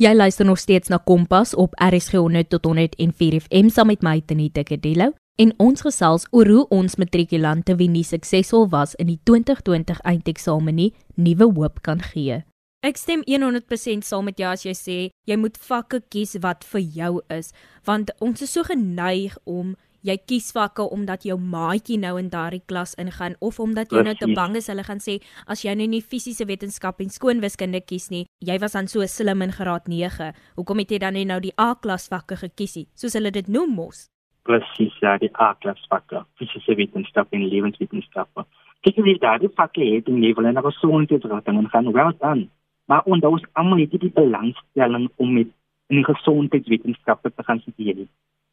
Jy 0.00 0.12
luister 0.16 0.46
nog 0.48 0.58
steeds 0.58 0.90
na 0.90 0.98
Kompas 0.98 1.54
op 1.54 1.74
RSG 1.78 2.18
100 2.18 2.50
tot 2.50 2.66
104 2.66 3.40
FM 3.44 3.68
saam 3.68 3.90
met 3.92 4.02
my 4.02 4.18
Tenita 4.24 4.64
Kadello 4.64 5.12
en 5.40 5.52
ons 5.62 5.82
gesels 5.84 6.26
oor 6.36 6.48
hoe 6.48 6.62
ons 6.74 6.96
matrikulante 7.00 7.76
wie 7.76 7.88
nie 7.88 8.04
suksesvol 8.04 8.68
was 8.72 8.94
in 9.00 9.10
die 9.12 9.18
2020 9.28 10.00
eindeksamen 10.04 10.76
nie, 10.76 10.90
nuwe 11.16 11.50
hoop 11.52 11.82
kan 11.86 12.00
gee. 12.12 12.42
Ek 12.80 12.96
stem 12.96 13.20
100% 13.28 14.06
saam 14.08 14.24
met 14.24 14.40
jou 14.40 14.48
as 14.48 14.64
jy 14.64 14.74
sê 14.76 14.98
jy 15.28 15.36
moet 15.36 15.58
vakke 15.60 16.00
kies 16.12 16.38
wat 16.40 16.64
vir 16.72 16.80
jou 16.80 17.12
is, 17.28 17.52
want 17.84 18.12
ons 18.24 18.40
is 18.40 18.56
so 18.56 18.64
geneig 18.64 19.36
om 19.44 19.76
jy 20.02 20.16
kies 20.26 20.52
vakke 20.56 20.86
omdat 20.96 21.24
jou 21.28 21.38
maatjie 21.38 21.98
nou 21.98 22.16
in 22.18 22.30
daardie 22.30 22.62
klas 22.66 22.94
ingaan 23.00 23.36
of 23.40 23.60
omdat 23.60 23.92
jy 23.92 24.04
nou 24.06 24.14
te 24.14 24.30
bang 24.34 24.56
is 24.56 24.70
hulle 24.72 24.84
gaan 24.84 25.02
sê 25.02 25.18
as 25.46 25.64
jy 25.64 25.74
nou 25.74 25.88
nie 25.88 26.02
fisiese 26.02 26.46
wetenskap 26.46 27.00
en 27.00 27.10
skoonwiskunde 27.10 27.80
kies 27.86 28.10
nie, 28.10 28.26
jy 28.40 28.58
was 28.60 28.78
dan 28.78 28.88
so 28.88 29.06
slim 29.06 29.42
in 29.42 29.52
graad 29.52 29.88
9. 29.88 30.32
Hoekom 30.56 30.78
het 30.84 30.90
jy 30.90 31.02
dan 31.02 31.18
nie 31.18 31.26
nou 31.28 31.40
die 31.40 31.56
A-klas 31.60 32.08
vakke 32.08 32.40
gekies 32.40 32.76
nie, 32.76 32.88
soos 32.94 33.18
hulle 33.18 33.30
dit 33.34 33.48
noem 33.48 33.76
mos? 33.76 34.08
presies 34.50 34.96
ja 35.04 35.16
die 35.20 35.30
A-klas 35.46 35.80
vakke, 35.92 36.24
fisiese 36.38 36.76
wetenskap 36.78 37.32
en 37.36 37.46
lewenswetenskappe. 37.52 38.46
Kyk 38.84 38.98
hoe 38.98 39.16
daardie 39.22 39.52
vakke 39.56 39.84
het 39.94 40.08
in 40.08 40.22
level 40.24 40.48
en 40.48 40.62
gesondheidsrating 40.64 41.58
en 41.60 41.68
gaan 41.72 41.92
wel 41.92 42.12
dan. 42.18 42.48
Maar 42.88 43.04
onthou 43.04 43.32
ons 43.36 43.46
almal 43.52 43.82
het 43.84 43.94
die 44.00 44.12
belangstelling 44.16 45.10
om 45.16 45.34
met 45.38 45.50
in 45.92 46.04
gesondheidswetenskappe 46.04 47.32
te 47.34 47.42
gaan 47.46 47.60
studeer. 47.60 48.06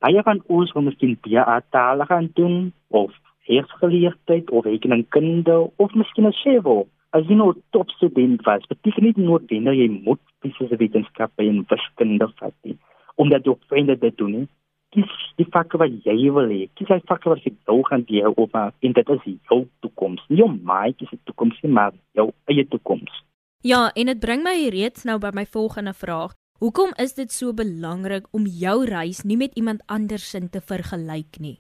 Baie 0.03 0.21
van 0.21 0.43
ons 0.53 0.71
wil 0.75 0.83
miskien 0.85 1.15
BA 1.25 1.61
tale 1.73 2.05
gaan 2.05 2.29
doen 2.37 2.57
of 2.93 3.13
heersgeleerdheid 3.49 4.49
of 4.49 4.65
rekeningkunde 4.65 5.55
of 5.75 5.93
miskien 5.93 6.27
'n 6.27 6.37
sewe. 6.43 6.85
As 7.09 7.25
jy 7.25 7.35
nou 7.35 7.53
top 7.71 7.89
student 7.89 8.41
was, 8.45 8.67
beteken 8.67 9.03
nie 9.03 9.13
noodwendig 9.15 9.75
jy 9.75 9.87
moet 10.05 10.21
fisiese 10.41 10.77
wetenskappe 10.77 11.43
en 11.43 11.65
wiskunde 11.69 12.27
vat 12.39 12.53
nie. 12.61 12.77
Omdat 13.15 13.43
jou 13.43 13.57
vriende 13.67 13.97
dit 13.97 14.17
doen, 14.17 14.47
kies 14.93 15.11
die 15.35 15.47
vakke 15.49 15.77
wat 15.77 15.91
jy 16.05 16.31
wil 16.31 16.49
hê. 16.49 16.69
Kies 16.75 16.87
hy 16.87 16.99
vakke 17.09 17.29
wat 17.29 17.43
jy 17.43 17.53
wil 17.65 17.83
gaan 17.83 18.03
deur 18.03 18.33
op 18.35 18.53
en 18.55 18.93
dit 18.93 19.09
is 19.09 19.23
jou 19.49 19.67
toekoms. 19.79 20.21
Nie 20.29 20.37
jou 20.37 20.51
maatjie 20.63 21.07
se 21.07 21.17
toekoms 21.23 21.61
nie, 21.63 21.71
maar 21.71 21.93
jou 22.13 22.31
eie 22.45 22.67
toekoms. 22.67 23.23
Ja, 23.63 23.89
en 23.95 24.05
dit 24.05 24.19
bring 24.19 24.43
my 24.43 24.69
reeds 24.69 25.03
nou 25.03 25.17
by 25.19 25.31
my 25.33 25.45
volgende 25.45 25.93
vraag. 25.93 26.35
Hoekom 26.57 26.89
is 26.97 27.11
dit 27.13 27.29
so 27.29 27.53
belangrik 27.53 28.23
om 28.33 28.47
jou 28.49 28.79
reis 28.89 29.19
nie 29.29 29.35
met 29.37 29.53
iemand 29.61 29.83
anders 29.93 30.23
sin 30.25 30.47
te 30.49 30.57
vergelyk 30.57 31.37
nie? 31.37 31.59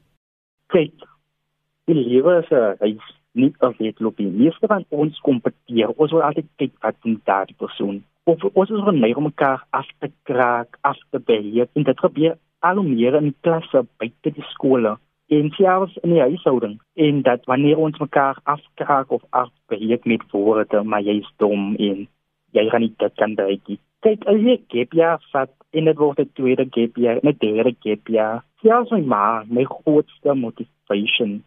Kyk, 0.73 1.05
die 1.85 1.97
lewe 1.97 2.39
is 2.39 2.49
'n 2.49 2.73
reis 2.81 3.05
nie 3.37 3.53
'n 3.61 3.75
wedloop 3.77 4.17
nie. 4.17 4.31
Meeste 4.41 4.67
van 4.67 4.85
ons 4.89 5.19
kompeteer. 5.19 5.93
Ons 5.97 6.11
wil 6.11 6.23
altyd 6.23 6.49
kyk 6.57 6.73
wat 6.81 6.95
doen 7.03 7.21
daardie 7.25 7.55
persoon. 7.55 8.03
Of 8.23 8.43
ons 8.53 8.69
is 8.69 8.87
geneig 8.89 9.17
om 9.17 9.23
mekaar 9.23 9.65
af 9.69 9.87
te 9.99 10.11
kraak, 10.23 10.77
af 10.81 10.97
te 11.11 11.19
beheer. 11.19 11.67
En 11.73 11.83
dit 11.83 11.99
gebeur 11.99 12.37
al 12.59 12.75
hoe 12.75 12.89
meer 12.89 13.13
in 13.21 13.35
klasse 13.41 13.85
buite 13.97 14.31
die 14.33 14.49
skole 14.53 14.97
en 15.27 15.51
selfs 15.51 15.97
in 16.03 16.09
die 16.09 16.21
huishouding. 16.21 16.81
En 16.95 17.21
dat 17.21 17.45
wanneer 17.45 17.77
ons 17.77 17.99
mekaar 17.99 18.39
afkraak 18.43 19.11
of 19.11 19.23
afbeheer 19.29 19.99
met 20.03 20.31
woorde, 20.31 20.83
maar 20.83 21.01
jy 21.01 21.19
is 21.19 21.33
dom 21.37 21.75
en 21.75 22.07
jy 22.51 22.69
gaan 22.69 22.81
nie 22.81 22.93
dit 22.97 23.13
kan 23.15 23.35
bereik 23.35 23.67
nie. 23.67 23.79
Kyk, 24.05 24.27
as 24.29 24.41
jy 24.45 24.57
gap 24.69 24.93
jaar 24.93 25.21
vat 25.33 25.53
en 25.73 25.87
dit 25.89 25.97
word 25.97 26.19
'n 26.19 26.29
tweede 26.37 26.65
gap 26.75 26.97
jaar, 27.03 27.19
'n 27.23 27.37
derde 27.41 27.73
gap 27.85 28.07
jaar. 28.07 28.43
Selfs 28.61 28.91
my 28.91 29.01
ma, 29.01 29.43
my 29.49 29.63
grootste 29.63 30.35
motivation. 30.35 31.43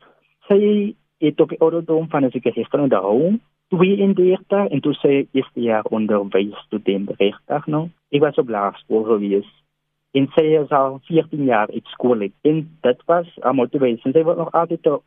Sy 0.49 0.95
het 1.21 1.37
die 1.37 1.61
ouderdom 1.61 2.09
van 2.09 2.25
as 2.25 2.35
ek 2.35 2.49
gesê 2.49 2.65
van 2.71 2.89
die 2.89 2.99
hou, 3.07 3.39
twee 3.71 3.97
in 3.97 4.15
die 4.15 4.31
eerste 4.33 4.67
en 4.71 4.81
toe 4.81 4.95
sê 4.99 5.13
is 5.33 5.49
die 5.55 5.69
jaar 5.71 5.87
onderwys 5.91 6.57
student 6.67 7.11
regtig 7.21 7.67
nou. 7.67 7.89
Ek 8.11 8.21
was 8.21 8.39
op 8.39 8.49
laerskool 8.49 9.05
gewees. 9.05 9.47
En 10.13 10.27
sy 10.35 10.47
is 10.59 10.73
al 10.75 10.99
14 11.07 11.45
jaar 11.45 11.69
op 11.69 11.87
skool 11.95 12.27
en 12.27 12.57
dit 12.83 13.01
was 13.07 13.29
'n 13.45 13.55
motivasie. 13.55 14.13
Sy 14.13 14.23
wou 14.23 14.37
nog 14.37 14.53
altyd 14.53 14.87
'n 14.87 14.99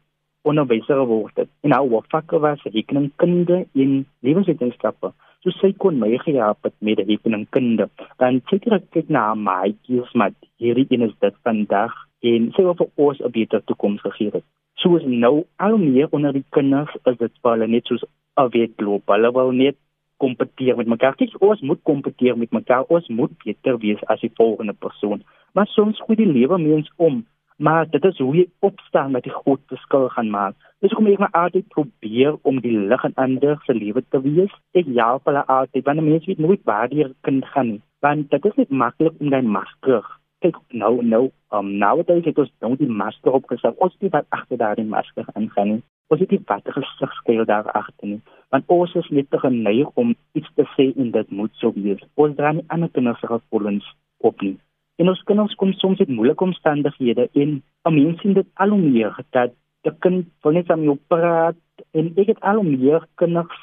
onderwyser 0.44 1.02
geword. 1.02 1.44
En 1.64 1.74
nou 1.76 1.84
wat 1.90 2.10
vakke 2.14 2.40
was 2.40 2.64
rekeningkunde 2.64 3.66
en 3.74 4.06
lewenswetenskappe. 4.20 5.14
So 5.44 5.52
sy 5.60 5.74
kon 5.78 6.00
my 6.00 6.18
gehelp 6.24 6.64
het 6.64 6.76
met 6.80 7.04
rekeningkunde. 7.04 7.90
Dan 8.20 8.42
seker 8.52 8.80
ek 8.80 8.90
kyk 8.96 9.10
na 9.10 9.34
my 9.36 9.76
kies 9.88 10.12
maar 10.14 10.36
hierdie 10.58 10.88
een 10.90 11.08
is 11.10 11.16
dit 11.20 11.40
vandag 11.44 11.96
en 12.24 12.52
sy 12.56 12.64
wil 12.64 12.80
vir 12.80 12.92
ons 12.96 13.20
'n 13.20 13.32
beter 13.32 13.64
toekoms 13.64 14.02
gegee 14.02 14.32
het 14.34 14.48
soos 14.84 15.04
nou 15.08 15.46
al 15.56 15.78
meer 15.78 16.08
onder 16.12 16.34
die 16.36 16.46
kinders 16.56 16.94
is 17.10 17.18
dit 17.18 17.34
vir 17.42 17.52
hulle 17.56 17.68
net 17.76 17.88
soos 17.88 18.04
'n 18.38 18.50
wedloop. 18.56 19.04
Hulle 19.16 19.32
wil 19.32 19.52
net 19.52 19.78
kompeteer 20.18 20.78
met 20.78 20.88
mekaar. 20.88 21.16
Kyk, 21.16 21.42
ons 21.42 21.62
moet 21.62 21.82
kompeteer 21.84 22.38
met 22.38 22.52
mekaar. 22.52 22.84
Ons 22.88 23.08
moet 23.08 23.32
beter 23.44 23.78
wees 23.78 24.02
as 24.08 24.20
die 24.20 24.32
volgende 24.36 24.74
persoon. 24.74 25.24
Maar 25.54 25.68
soms 25.68 26.00
goed 26.00 26.18
die 26.18 26.34
lewe 26.38 26.58
mens 26.58 26.92
om. 26.96 27.26
Maar 27.58 27.90
dit 27.90 28.06
is 28.06 28.18
hoe 28.18 28.36
jy 28.36 28.48
opstaan 28.60 29.12
met 29.12 29.24
die 29.24 29.34
groot 29.34 29.62
verskil 29.68 30.10
gaan 30.10 30.30
maak. 30.30 30.56
Dis 30.82 30.92
hoekom 30.92 31.12
ek 31.14 31.22
maar 31.24 31.38
altyd 31.44 31.68
probeer 31.76 32.40
om 32.42 32.60
die 32.64 32.74
lig 32.78 33.04
in 33.04 33.16
ander 33.16 33.60
se 33.66 33.74
lewe 33.78 34.04
te 34.10 34.22
wees. 34.22 34.52
Ek 34.74 34.90
help 34.96 35.30
hulle 35.30 35.46
altyd 35.46 35.86
wanneer 35.86 36.10
mense 36.10 36.32
weet 36.32 36.44
nooit 36.44 36.64
waar 36.64 36.90
die 36.90 37.08
kind 37.22 37.46
gaan. 37.54 37.80
Want 38.02 38.30
dit 38.32 38.46
is 38.46 38.60
net 38.60 38.70
maklik 38.84 39.16
om 39.20 39.30
daai 39.30 39.46
masker 39.46 40.04
kyk 40.44 40.60
nou 40.76 41.00
nou 41.08 41.24
um 41.56 41.72
nowadays 41.80 42.26
het 42.28 42.40
ons 42.42 42.52
nou 42.64 42.76
die 42.80 42.90
masker 43.02 43.36
opgesit. 43.38 43.78
Ons 43.86 43.96
het 44.00 44.12
wat 44.16 44.28
agter 44.38 44.60
daardie 44.60 44.88
masker 44.96 45.28
aangaan. 45.40 45.78
Ons 46.12 46.24
het 46.24 46.34
die 46.34 46.42
watter 46.50 46.76
gesigskeel 46.76 47.46
daar 47.50 47.70
agter 47.80 48.12
nie. 48.16 48.20
Want 48.52 48.68
ons 48.76 48.96
is 49.00 49.10
net 49.18 49.30
te 49.32 49.40
geneig 49.40 49.90
om 50.04 50.16
iets 50.38 50.52
te 50.60 50.68
sê 50.76 50.90
en 51.00 51.14
dit 51.16 51.32
moet 51.32 51.54
so 51.62 51.72
wees. 51.78 52.04
Ons 52.20 52.36
dra 52.40 52.52
nie 52.58 52.66
ander 52.76 52.92
kinders 52.96 53.24
se 53.24 53.32
gevoelens 53.32 53.88
op 54.20 54.44
nie. 54.44 54.58
En 55.02 55.10
ons 55.10 55.24
kinders 55.30 55.56
kom 55.56 55.74
soms 55.74 56.00
in 56.00 56.16
moeilike 56.16 56.44
omstandighede 56.44 57.30
en 57.34 57.62
'n 57.86 57.94
mens 57.94 58.22
sien 58.22 58.34
dit 58.34 58.48
al 58.54 58.70
hoe 58.70 58.82
meer 58.82 59.16
dat 59.32 59.52
die 59.82 59.96
kind 60.00 60.28
wil 60.44 60.54
net 60.54 60.72
aan 60.72 60.84
jou 60.84 60.98
praat 61.08 61.56
en 61.92 62.14
ek 62.18 62.28
het 62.28 62.42
al 62.42 62.56
hoe 62.62 62.70
meer 62.78 63.08
kinders 63.16 63.60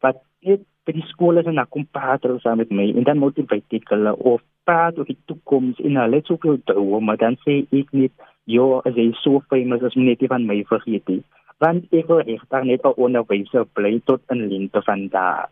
wat 0.00 0.22
net 0.40 0.62
by 0.84 0.92
die 0.92 1.08
skole 1.12 1.42
en 1.42 1.54
na 1.54 1.64
kom 1.64 1.86
praat 1.96 2.26
saam 2.42 2.58
met 2.62 2.70
my 2.70 2.92
en 2.96 3.04
dan 3.04 3.18
motiveer 3.18 3.62
ek 3.70 3.88
hulle 3.88 4.16
of 4.16 4.40
praat 4.68 4.98
oor 4.98 5.08
die 5.08 5.18
toekoms 5.30 5.80
en 5.84 5.98
hulle 6.00 6.20
het 6.20 6.30
soveel 6.30 6.58
droom, 6.68 7.04
maar 7.04 7.20
dan 7.20 7.36
sê 7.44 7.64
ek 7.80 7.92
net, 7.92 8.12
"Jo, 8.46 8.80
as 8.84 8.94
jy 8.94 9.12
so 9.22 9.40
famous 9.50 9.82
as 9.82 9.96
net 9.96 10.24
van 10.28 10.46
my 10.46 10.64
vergeet 10.64 11.08
nie." 11.08 11.22
Want 11.60 11.92
ek 11.92 12.06
wil 12.08 12.22
daar 12.50 12.64
net 12.64 12.84
'n 12.84 12.94
onderwyser 12.96 13.64
bly 13.74 14.00
tot 14.04 14.20
in 14.30 14.48
lente 14.48 14.82
van 14.82 15.08
daar. 15.08 15.48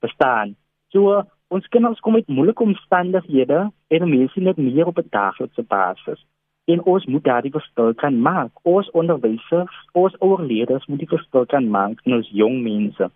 Verstaan? 0.00 0.56
So 0.92 1.22
ons 1.50 1.68
kinders 1.74 2.00
kom 2.00 2.14
met 2.14 2.28
moeilike 2.30 2.62
omstandighede 2.62 3.60
en 3.94 4.10
mense 4.10 4.40
net 4.40 4.56
meer 4.56 4.86
op 4.86 4.98
'n 4.98 5.10
daaglikse 5.10 5.62
basis. 5.62 6.20
En 6.64 6.82
ons 6.82 7.06
moet 7.06 7.24
daardie 7.24 7.50
verskil 7.50 7.94
kan 7.94 8.20
maak. 8.20 8.52
Ons 8.62 8.90
onderwysers, 8.90 9.76
ons 9.92 10.18
ouerleerders 10.18 10.86
moet 10.86 10.98
die 10.98 11.14
verskil 11.14 11.46
kan 11.46 11.70
maak 11.70 11.98
in 12.04 12.14
ons 12.14 12.28
jong 12.32 12.62
mense. 12.62 13.10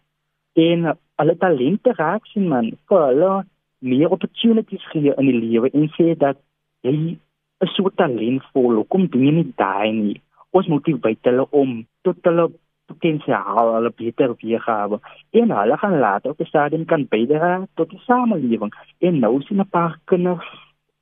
En 0.52 0.98
alle 1.14 1.36
talente 1.36 1.92
raak 1.92 2.26
sien 2.26 2.48
man. 2.48 2.72
Vir 2.88 3.06
hulle 3.06 3.44
meer 3.78 4.10
opportunities 4.10 4.84
gee 4.90 5.14
in 5.16 5.26
die 5.30 5.40
lewe 5.40 5.70
en 5.70 5.88
sê 5.96 6.16
dat 6.18 6.36
jy 6.80 7.18
is 7.64 7.74
so 7.76 7.90
talentvol, 7.94 8.84
kom 8.84 9.06
doen 9.06 9.26
jy 9.28 9.34
nie 9.38 9.52
daai 9.56 9.92
nie. 9.92 10.20
Ons 10.50 10.66
motiveer 10.66 11.16
hulle 11.22 11.46
om 11.50 11.86
tot 12.02 12.16
hulle 12.22 12.50
potensiaal 12.90 13.72
hulle 13.74 13.92
beter 13.96 14.34
weergawe 14.40 15.00
en 15.40 15.50
hulle 15.58 15.76
gaan 15.82 15.98
later 15.98 16.30
op 16.30 16.38
die 16.38 16.46
stadium 16.46 16.84
kan 16.84 17.06
bydra 17.08 17.66
tot 17.74 17.90
die 17.90 18.02
samelewing. 18.06 18.72
En 18.98 19.18
nou 19.18 19.42
sien 19.42 19.60
'n 19.60 19.68
paar 19.68 19.98
kinders 20.04 20.50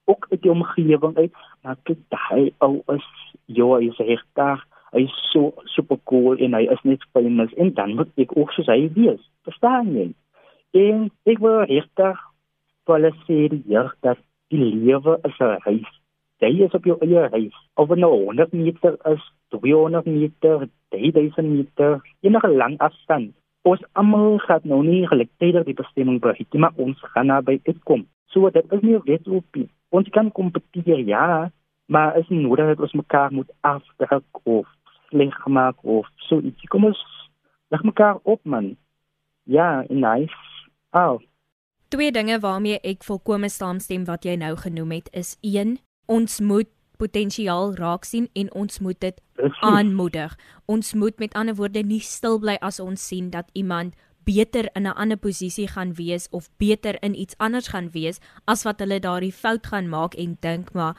ook 0.05 0.27
uit 0.31 0.43
die 0.43 0.51
omgewing 0.51 1.17
uit, 1.17 1.35
maar 1.62 1.77
kyk 1.83 1.99
daai 2.09 2.53
ou 2.59 2.83
is 2.87 3.09
jo 3.47 3.77
is 3.77 3.99
regtig 3.99 4.67
hy 4.93 5.05
is 5.09 5.15
so 5.33 5.53
super 5.65 5.97
cool 6.05 6.37
en 6.37 6.55
hy 6.55 6.67
is 6.73 6.83
net 6.85 7.05
famous 7.12 7.53
en 7.57 7.73
dan 7.75 7.95
moet 7.97 8.11
ek 8.21 8.37
ook 8.37 8.53
soos 8.53 8.69
hy 8.69 8.91
wees. 8.97 9.23
Verstaan 9.49 9.95
jy? 9.97 10.11
En 10.77 11.09
ek 11.25 11.41
wil 11.45 11.65
regtig 11.71 12.21
hulle 12.91 13.12
sê 13.25 13.47
die 13.53 13.62
jeug 13.73 13.93
dat 14.05 14.21
die 14.53 14.61
lewe 14.61 15.19
is 15.29 15.39
'n 15.41 15.59
reis. 15.65 15.93
Jy 16.43 16.65
is 16.67 16.75
op 16.75 16.85
jou 16.85 16.99
eie 17.01 17.29
reis. 17.29 17.57
Of 17.77 17.89
dit 17.89 17.99
nou 17.99 18.12
100 18.12 18.53
meter 18.53 18.99
is, 19.12 19.23
200 19.53 20.07
meter, 20.07 20.69
3000 20.89 21.49
meter, 21.49 22.01
enige 22.21 22.49
lang 22.49 22.79
afstand. 22.79 23.33
Ons 23.63 23.85
almal 23.93 24.39
gaan 24.43 24.65
nou 24.65 24.81
nie 24.83 25.07
gelyktydig 25.07 25.69
die 25.69 25.79
bestemming 25.79 26.21
bereik 26.21 26.49
nie, 26.51 26.63
maar 26.65 26.77
ons 26.77 26.99
gaan 27.15 27.31
naby 27.31 27.61
uitkom. 27.69 28.07
So 28.33 28.51
dit 28.51 28.73
is 28.73 28.83
nie 28.83 28.97
'n 28.97 29.05
wedloop 29.05 29.45
nie. 29.57 29.69
Ons 29.91 30.09
kan 30.09 30.33
kompeteer 30.33 31.01
ja, 31.07 31.51
maar 31.87 32.19
is 32.19 32.29
nie 32.29 32.43
nodig 32.43 32.67
dat 32.67 32.81
ons 32.81 32.93
mekaar 32.93 33.33
moet 33.33 33.53
afdruk 33.61 34.25
of 34.43 34.67
sleg 35.09 35.47
maak 35.47 35.77
of 35.85 36.09
so 36.17 36.41
iets. 36.41 36.69
Kom 36.69 36.85
ons 36.85 37.03
lag 37.69 37.83
mekaar 37.83 38.19
op 38.23 38.41
man. 38.45 38.77
Ja, 39.45 39.85
nice. 39.89 40.35
Oh, 40.91 41.21
Twee 41.93 42.13
dinge 42.13 42.39
waarmee 42.41 42.79
ek 42.81 43.03
volkome 43.05 43.51
saamstem 43.53 44.07
wat 44.09 44.25
jy 44.25 44.39
nou 44.41 44.55
genoem 44.57 44.95
het 44.95 45.11
is 45.13 45.35
1 45.45 45.75
ons 46.09 46.39
moet 46.41 46.71
potensiaal 47.03 47.75
raak 47.79 48.07
sien 48.09 48.29
en 48.39 48.53
ons 48.55 48.79
moet 48.85 48.99
dit 49.03 49.21
aanmoedig. 49.67 50.37
Ons 50.71 50.95
moet 50.95 51.19
met 51.19 51.35
ander 51.39 51.57
woorde 51.59 51.83
nie 51.83 52.01
stil 52.01 52.39
bly 52.43 52.57
as 52.63 52.81
ons 52.81 53.07
sien 53.11 53.31
dat 53.35 53.51
iemand 53.59 53.99
beter 54.25 54.69
in 54.79 54.87
'n 54.87 54.95
ander 54.95 55.19
posisie 55.19 55.67
gaan 55.69 55.95
wees 55.95 56.29
of 56.31 56.49
beter 56.57 57.03
in 57.03 57.19
iets 57.19 57.35
anders 57.39 57.69
gaan 57.69 57.91
wees 57.91 58.21
as 58.47 58.63
wat 58.63 58.79
hulle 58.79 59.01
daardie 59.01 59.33
fout 59.33 59.67
gaan 59.67 59.89
maak 59.89 60.15
en 60.15 60.37
dink 60.41 60.73
maar 60.73 60.95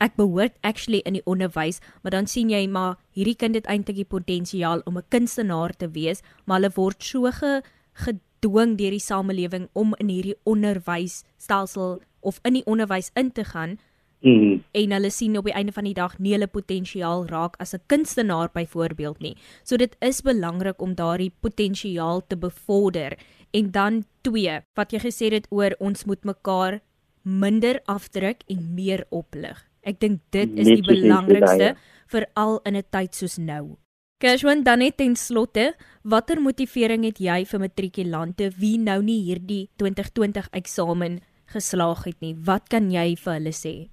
ek 0.00 0.16
behoort 0.16 0.56
actually 0.60 1.00
in 1.04 1.12
die 1.12 1.26
onderwys, 1.26 1.80
maar 2.02 2.10
dan 2.10 2.26
sien 2.26 2.50
jy 2.50 2.66
maar 2.66 2.96
hierdie 3.12 3.36
kind 3.36 3.54
het 3.54 3.66
eintlik 3.66 3.96
die 3.96 4.04
potensiaal 4.04 4.80
om 4.84 4.98
'n 4.98 5.08
kunstenaar 5.08 5.76
te 5.76 5.88
wees, 5.88 6.22
maar 6.44 6.60
hulle 6.60 6.74
word 6.74 7.02
so 7.02 7.30
ge, 7.30 7.62
ge 7.92 8.18
gedwing 8.44 8.76
deur 8.76 8.92
die 8.92 9.00
samelewing 9.00 9.68
om 9.72 9.94
in 9.98 10.10
hierdie 10.12 10.36
onderwysstelsel 10.44 12.00
of 12.20 12.40
in 12.44 12.58
die 12.58 12.66
onderwys 12.68 13.10
in 13.16 13.32
te 13.32 13.44
gaan. 13.44 13.78
Mm. 14.24 14.62
En 14.72 14.92
hulle 14.96 15.10
sien 15.12 15.36
op 15.36 15.44
die 15.44 15.52
einde 15.52 15.72
van 15.76 15.84
die 15.84 15.96
dag 15.96 16.14
nie 16.18 16.32
hulle 16.32 16.48
potensiaal 16.48 17.26
raak 17.28 17.58
as 17.60 17.74
'n 17.74 17.82
kunstenaar 17.86 18.48
byvoorbeeld 18.52 19.20
nie. 19.20 19.36
So 19.62 19.76
dit 19.76 19.96
is 20.00 20.22
belangrik 20.22 20.80
om 20.80 20.94
daardie 20.94 21.32
potensiaal 21.40 22.26
te 22.26 22.36
bevorder. 22.36 23.18
En 23.52 23.70
dan 23.70 24.04
2, 24.22 24.60
wat 24.74 24.92
jy 24.92 24.98
gesê 24.98 25.32
het 25.32 25.46
oor 25.50 25.74
ons 25.78 26.04
moet 26.04 26.24
mekaar 26.24 26.80
minder 27.22 27.80
afdruk 27.84 28.42
en 28.46 28.74
meer 28.74 29.04
oplig. 29.10 29.68
Ek 29.82 30.00
dink 30.00 30.20
dit 30.30 30.50
is 30.56 30.66
die 30.66 30.82
belangrikste 30.82 31.76
veral 32.06 32.60
in 32.64 32.76
'n 32.76 32.84
tyd 32.90 33.14
soos 33.14 33.36
nou. 33.36 33.76
Cashwan 34.18 34.62
dan 34.62 34.78
net 34.78 34.96
ten 34.96 35.16
slotte, 35.16 35.74
watter 36.02 36.40
motivering 36.40 37.04
het 37.04 37.18
jy 37.18 37.44
vir 37.44 37.60
matrikulante 37.60 38.50
wie 38.56 38.78
nou 38.78 39.02
nie 39.02 39.22
hierdie 39.22 39.68
2020 39.76 40.48
eksamen 40.52 41.20
geslaag 41.46 42.04
het 42.04 42.20
nie? 42.20 42.34
Wat 42.34 42.68
kan 42.68 42.90
jy 42.90 43.16
vir 43.16 43.32
hulle 43.32 43.52
sê? 43.52 43.90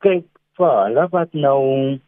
Kyk, 0.00 0.24
vir 0.56 0.70
hulle 0.84 1.02
wat 1.12 1.34
nou 1.36 1.98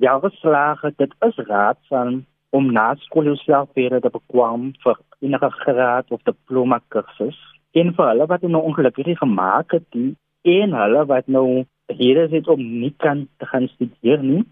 ja 0.00 0.14
geslaag 0.22 0.80
het, 0.86 0.94
dit 0.96 1.12
is 1.26 1.40
raadsaam 1.48 2.22
om 2.56 2.70
na 2.72 2.94
skool 3.04 3.28
jouself 3.28 3.68
weer 3.76 3.98
te 4.00 4.10
bekwam 4.14 4.70
vir 4.84 4.96
enige 5.20 5.50
graad 5.58 6.08
of 6.10 6.22
diploma 6.28 6.80
kursus. 6.94 7.36
En 7.76 7.92
vir 7.96 8.08
hulle 8.08 8.26
wat 8.30 8.46
nou 8.48 8.62
ongelukkig 8.70 9.18
gemaak 9.20 9.76
het, 9.76 9.84
die 9.92 10.14
en 10.48 10.72
hulle 10.76 11.04
wat 11.12 11.28
nou 11.28 11.64
hier 11.92 12.22
is 12.24 12.48
om 12.48 12.62
nie 12.80 12.94
kan 13.04 13.26
te 13.38 13.46
gaan 13.46 13.68
studeer 13.74 14.24
nie 14.24 14.42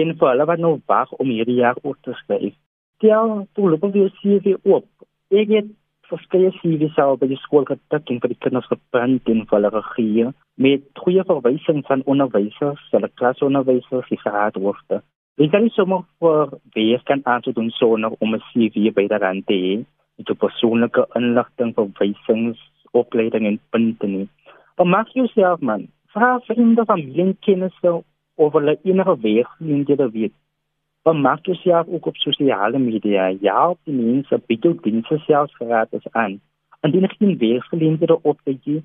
en 0.00 0.14
vir 0.18 0.30
hulle 0.32 0.46
wat 0.50 0.62
nou 0.62 0.74
wag 0.90 1.12
om 1.22 1.30
hierdie 1.30 1.60
jaar 1.62 1.78
op 1.82 2.02
te 2.02 2.14
skryf. 2.24 2.54
Stel, 2.98 3.46
toe 3.54 3.70
loop 3.70 3.86
jy 3.94 4.08
CV 4.18 4.58
op. 4.66 4.86
Ek 5.30 5.54
het 5.54 5.70
verskeie 6.10 6.50
CV's 6.58 6.98
al 6.98 7.16
by 7.20 7.28
die 7.30 7.38
skool 7.42 7.66
getik 7.68 8.10
en 8.10 8.18
vir 8.22 8.32
die 8.32 8.40
kinders 8.44 8.68
geprint 8.70 9.28
en 9.32 9.44
vir 9.46 9.56
hulle 9.56 9.70
gegee 9.76 10.32
met 10.66 10.82
goeie 11.04 11.24
verwysings 11.28 11.86
van 11.88 12.04
onderwysers, 12.10 12.82
hulle 12.94 13.10
klasonderwysers, 13.20 14.10
die 14.10 14.20
geraadhoofde. 14.24 15.00
Ek 15.40 15.52
kan 15.54 15.64
nie 15.64 15.72
sommer 15.72 16.02
vir 16.20 16.50
weer 16.74 17.00
kan 17.08 17.22
aandoen 17.24 17.70
sonder 17.78 18.16
om 18.20 18.34
'n 18.34 18.42
CV 18.50 18.92
by 18.92 19.06
die 19.08 19.22
rand 19.22 19.46
te 19.46 19.54
hê 19.54 19.74
met 20.18 20.38
persoonlike 20.38 21.06
inligting, 21.16 21.72
verwysings, 21.74 22.58
opleiding 22.92 23.46
en 23.46 23.58
punte 23.70 24.06
nie. 24.06 24.28
Maar 24.76 24.86
maak 24.86 25.08
jouself 25.08 25.60
man, 25.60 25.88
vra 26.12 26.38
vriende, 26.46 26.84
familie 26.84 27.24
en 27.24 27.36
kennisse 27.40 28.02
over 28.36 28.60
hulle 28.60 28.78
enige 28.82 29.16
weg 29.20 29.48
in 29.60 29.84
die 29.84 29.96
weet. 29.96 30.32
Maar 31.02 31.16
maak 31.16 31.46
jouself 31.46 31.86
ook 31.88 32.06
op 32.06 32.16
sosiale 32.16 32.78
media. 32.78 33.26
Ja, 33.40 33.74
die 33.84 33.94
mense 33.94 34.40
bied 34.46 34.62
jou 34.62 34.74
dienste 34.82 35.18
selfs 35.18 35.54
gratis 35.54 36.10
aan. 36.10 36.40
En 36.80 36.90
die 36.90 37.08
geen 37.08 37.38
weergeleenthede 37.38 38.22
op 38.22 38.40
te 38.44 38.58
gee. 38.62 38.84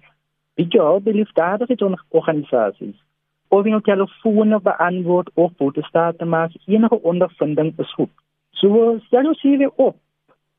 Bied 0.53 0.71
jou 0.71 0.85
al 0.87 1.03
die 1.03 1.13
liefdadige 1.13 1.97
organisasies. 2.09 3.03
Of 3.47 3.65
jy 3.65 3.79
telefoon 3.81 4.59
beantwoord 4.61 5.29
of 5.33 5.51
fotostate 5.57 6.25
maak, 6.25 6.51
enige 6.65 7.01
ondervinding 7.01 7.73
is 7.77 7.93
goed. 7.93 8.09
So 8.51 8.97
stel 9.05 9.21
jou 9.21 9.35
CV 9.35 9.67
op. 9.75 9.95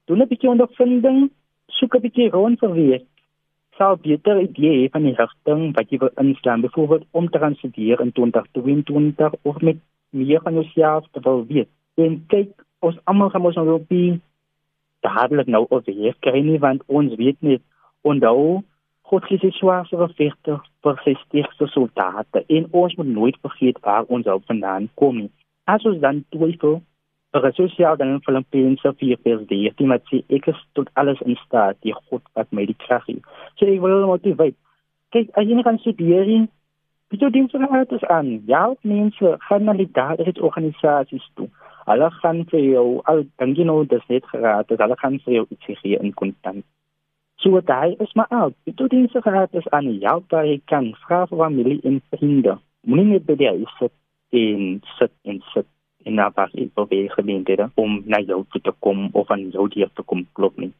Doen 0.05 0.23
'n 0.23 0.29
bietjie 0.29 0.51
ondervinding, 0.51 1.31
soek 1.67 1.95
'n 1.97 2.01
bietjie 2.01 2.31
rond 2.31 2.59
vir 2.59 2.75
werk 2.75 3.05
sal 3.77 3.97
beter 3.97 4.41
idee 4.41 4.89
van 4.93 5.05
die 5.05 5.15
rigting 5.19 5.75
wat 5.77 5.91
jy 5.93 5.99
wil 6.01 6.13
inslaan 6.23 6.65
byvoorbeeld 6.65 7.05
om 7.11 7.29
te 7.31 7.39
gaan 7.39 7.55
studeer 7.55 8.01
in 8.01 8.13
2022 8.13 9.35
of 9.43 9.61
met 9.61 9.77
meer 10.17 10.43
van 10.45 10.59
jouself 10.59 11.07
te 11.13 11.23
wil 11.25 11.45
weet. 11.49 11.71
En 12.01 12.19
kyk, 12.33 12.53
ons 12.85 12.99
almal 13.05 13.31
gaan 13.33 13.47
ons 13.49 13.59
nou 13.61 13.77
op 13.79 13.89
die 13.93 14.17
dadelik 15.07 15.47
nou 15.53 15.67
op 15.69 15.85
die 15.87 16.15
kry 16.25 16.41
nie 16.43 16.59
want 16.63 16.83
ons 16.87 17.15
weet 17.21 17.39
nie 17.47 17.61
onthou 18.03 18.63
God 19.07 19.27
gee 19.29 19.39
sy 19.39 19.53
swaarste 19.55 19.99
vervegter 20.01 20.59
vir 20.83 21.01
sy 21.05 21.15
sterkste 21.21 21.69
soldate 21.71 22.43
en 22.57 22.67
ons 22.75 22.97
moet 22.99 23.13
nooit 23.19 23.37
vergeet 23.45 23.79
waar 23.85 24.09
ons 24.11 24.27
al 24.27 24.43
vandaan 24.49 24.89
kom 24.99 25.21
nie. 25.21 25.31
As 25.71 25.85
ons 25.87 26.01
dan 26.03 26.25
twyfel 26.35 26.81
vir 27.37 27.53
sosiaal 27.55 27.99
dan 28.01 28.17
vir 28.17 28.25
Filippense 28.25 28.93
vir 28.99 29.19
PSD. 29.23 29.61
Die 29.79 29.87
met 29.87 30.03
sy 30.11 30.23
ek 30.33 30.49
is 30.53 30.61
tot 30.79 30.91
alles 30.95 31.21
in 31.27 31.37
staat, 31.45 31.79
die 31.87 31.95
God 31.95 32.23
wat 32.35 32.51
my 32.51 32.67
die 32.67 32.79
krag 32.87 33.05
gee. 33.07 33.23
So 33.59 33.67
ek 33.71 33.83
wil 33.85 34.07
motiveer. 34.11 34.55
Kyk, 35.15 35.31
as 35.39 35.47
jy 35.47 35.55
nie 35.55 35.67
kan 35.67 35.79
studeer 35.83 36.27
nie, 36.27 36.47
wie 37.09 37.19
dit 37.19 37.51
vir 37.51 37.67
het 37.73 37.93
is 37.93 38.05
aan? 38.05 38.43
Ja, 38.47 38.75
mense 38.83 39.37
gaan 39.39 39.65
na 39.65 39.73
die 39.73 39.91
daardie 39.93 40.43
organisasies 40.43 41.31
toe. 41.35 41.49
Hulle 41.87 42.11
gaan 42.11 42.45
vir 42.51 42.61
jou 42.61 42.87
al 43.05 43.25
dan 43.39 43.55
jy 43.55 43.65
nou 43.65 43.85
dis 43.87 44.07
net 44.09 44.27
geraad, 44.27 44.69
dat 44.69 44.79
hulle 44.79 44.97
gaan 44.97 45.21
vir 45.25 45.35
jou 45.35 45.47
iets 45.49 45.81
gee 45.83 45.99
in 45.99 46.15
kontant. 46.15 46.65
So 47.37 47.61
daai 47.61 47.95
is 48.03 48.13
maar 48.15 48.31
al. 48.31 48.53
Wie 48.65 48.75
dit 48.75 49.13
vir 49.13 49.39
het 49.41 49.55
is 49.55 49.69
aan? 49.69 49.93
Ja, 50.01 50.19
daai 50.29 50.61
kan 50.65 50.95
vra 51.07 51.27
vir 51.27 51.39
familie 51.39 51.81
en 51.85 52.01
vriende. 52.11 52.59
Moenie 52.83 53.05
net 53.13 53.27
by 53.27 53.37
is 53.53 53.79
sit 53.79 53.93
en 54.31 54.83
sit 54.99 55.13
en 55.25 55.43
sit 55.55 55.67
en 56.07 56.15
na 56.15 56.31
pas 56.31 56.51
ek 56.55 56.73
probeer 56.75 57.11
geleenthede 57.15 57.71
om 57.75 58.03
na 58.07 58.21
jou 58.23 58.45
toe 58.51 58.61
te 58.63 58.73
kom 58.81 59.09
of 59.13 59.31
aan 59.31 59.51
jou 59.51 59.69
deur 59.69 59.91
te 59.95 60.03
kom 60.03 60.27
klop 60.39 60.57
nie. 60.57 60.73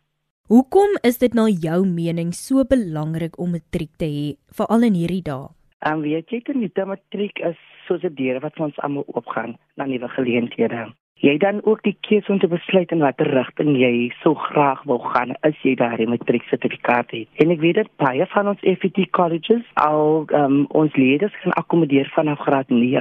Hoekom 0.47 0.99
is 1.03 1.19
dit 1.19 1.35
na 1.35 1.49
jou 1.51 1.85
mening 1.87 2.33
so 2.33 2.65
belangrik 2.65 3.39
om 3.39 3.49
'n 3.49 3.53
matriek 3.59 3.91
te 3.99 4.07
hê, 4.07 4.37
veral 4.55 4.83
in 4.83 4.95
hierdie 4.95 5.23
dae? 5.23 5.51
En 5.79 6.01
weet 6.01 6.31
jy 6.31 6.41
die 6.45 6.85
matriek 6.85 7.39
is 7.39 7.59
soos 7.87 8.03
'n 8.03 8.15
deur 8.15 8.41
wat 8.41 8.61
ons 8.61 8.79
almal 8.79 9.05
oopgaan 9.07 9.57
na 9.77 9.85
nuwe 9.85 10.09
geleenthede 10.09 10.87
jy 11.25 11.39
dan 11.41 11.63
ook 11.65 11.81
die 11.83 11.97
keuse 12.05 12.29
om 12.33 12.39
te 12.39 12.49
besluit 12.49 12.91
in 12.93 13.01
watter 13.01 13.29
rigting 13.33 13.73
jy 13.81 14.11
so 14.21 14.35
graag 14.35 14.83
wil 14.89 14.99
gaan 15.01 15.33
as 15.49 15.57
jy 15.65 15.73
daardie 15.81 16.09
matriek 16.09 16.45
sertifikaat 16.51 17.15
het. 17.17 17.29
En 17.41 17.55
ek 17.55 17.63
weet 17.63 17.79
dat 17.81 17.91
baie 18.03 18.27
van 18.35 18.51
ons 18.53 18.65
FET 18.83 19.01
colleges 19.17 19.65
al 19.81 20.27
um, 20.37 20.59
ons 20.77 20.97
leerders 21.01 21.33
kan 21.43 21.57
akkommodeer 21.57 22.11
vanaf 22.15 22.45
graad 22.45 22.69
9, 22.69 23.01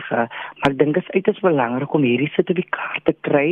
maar 0.61 0.71
ek 0.71 0.79
dink 0.79 0.95
dit 0.95 1.03
is 1.03 1.15
uiters 1.19 1.43
belangrik 1.43 1.93
om 1.93 2.07
hierdie 2.07 2.31
sertifikaat 2.37 3.03
te 3.03 3.15
kry 3.27 3.49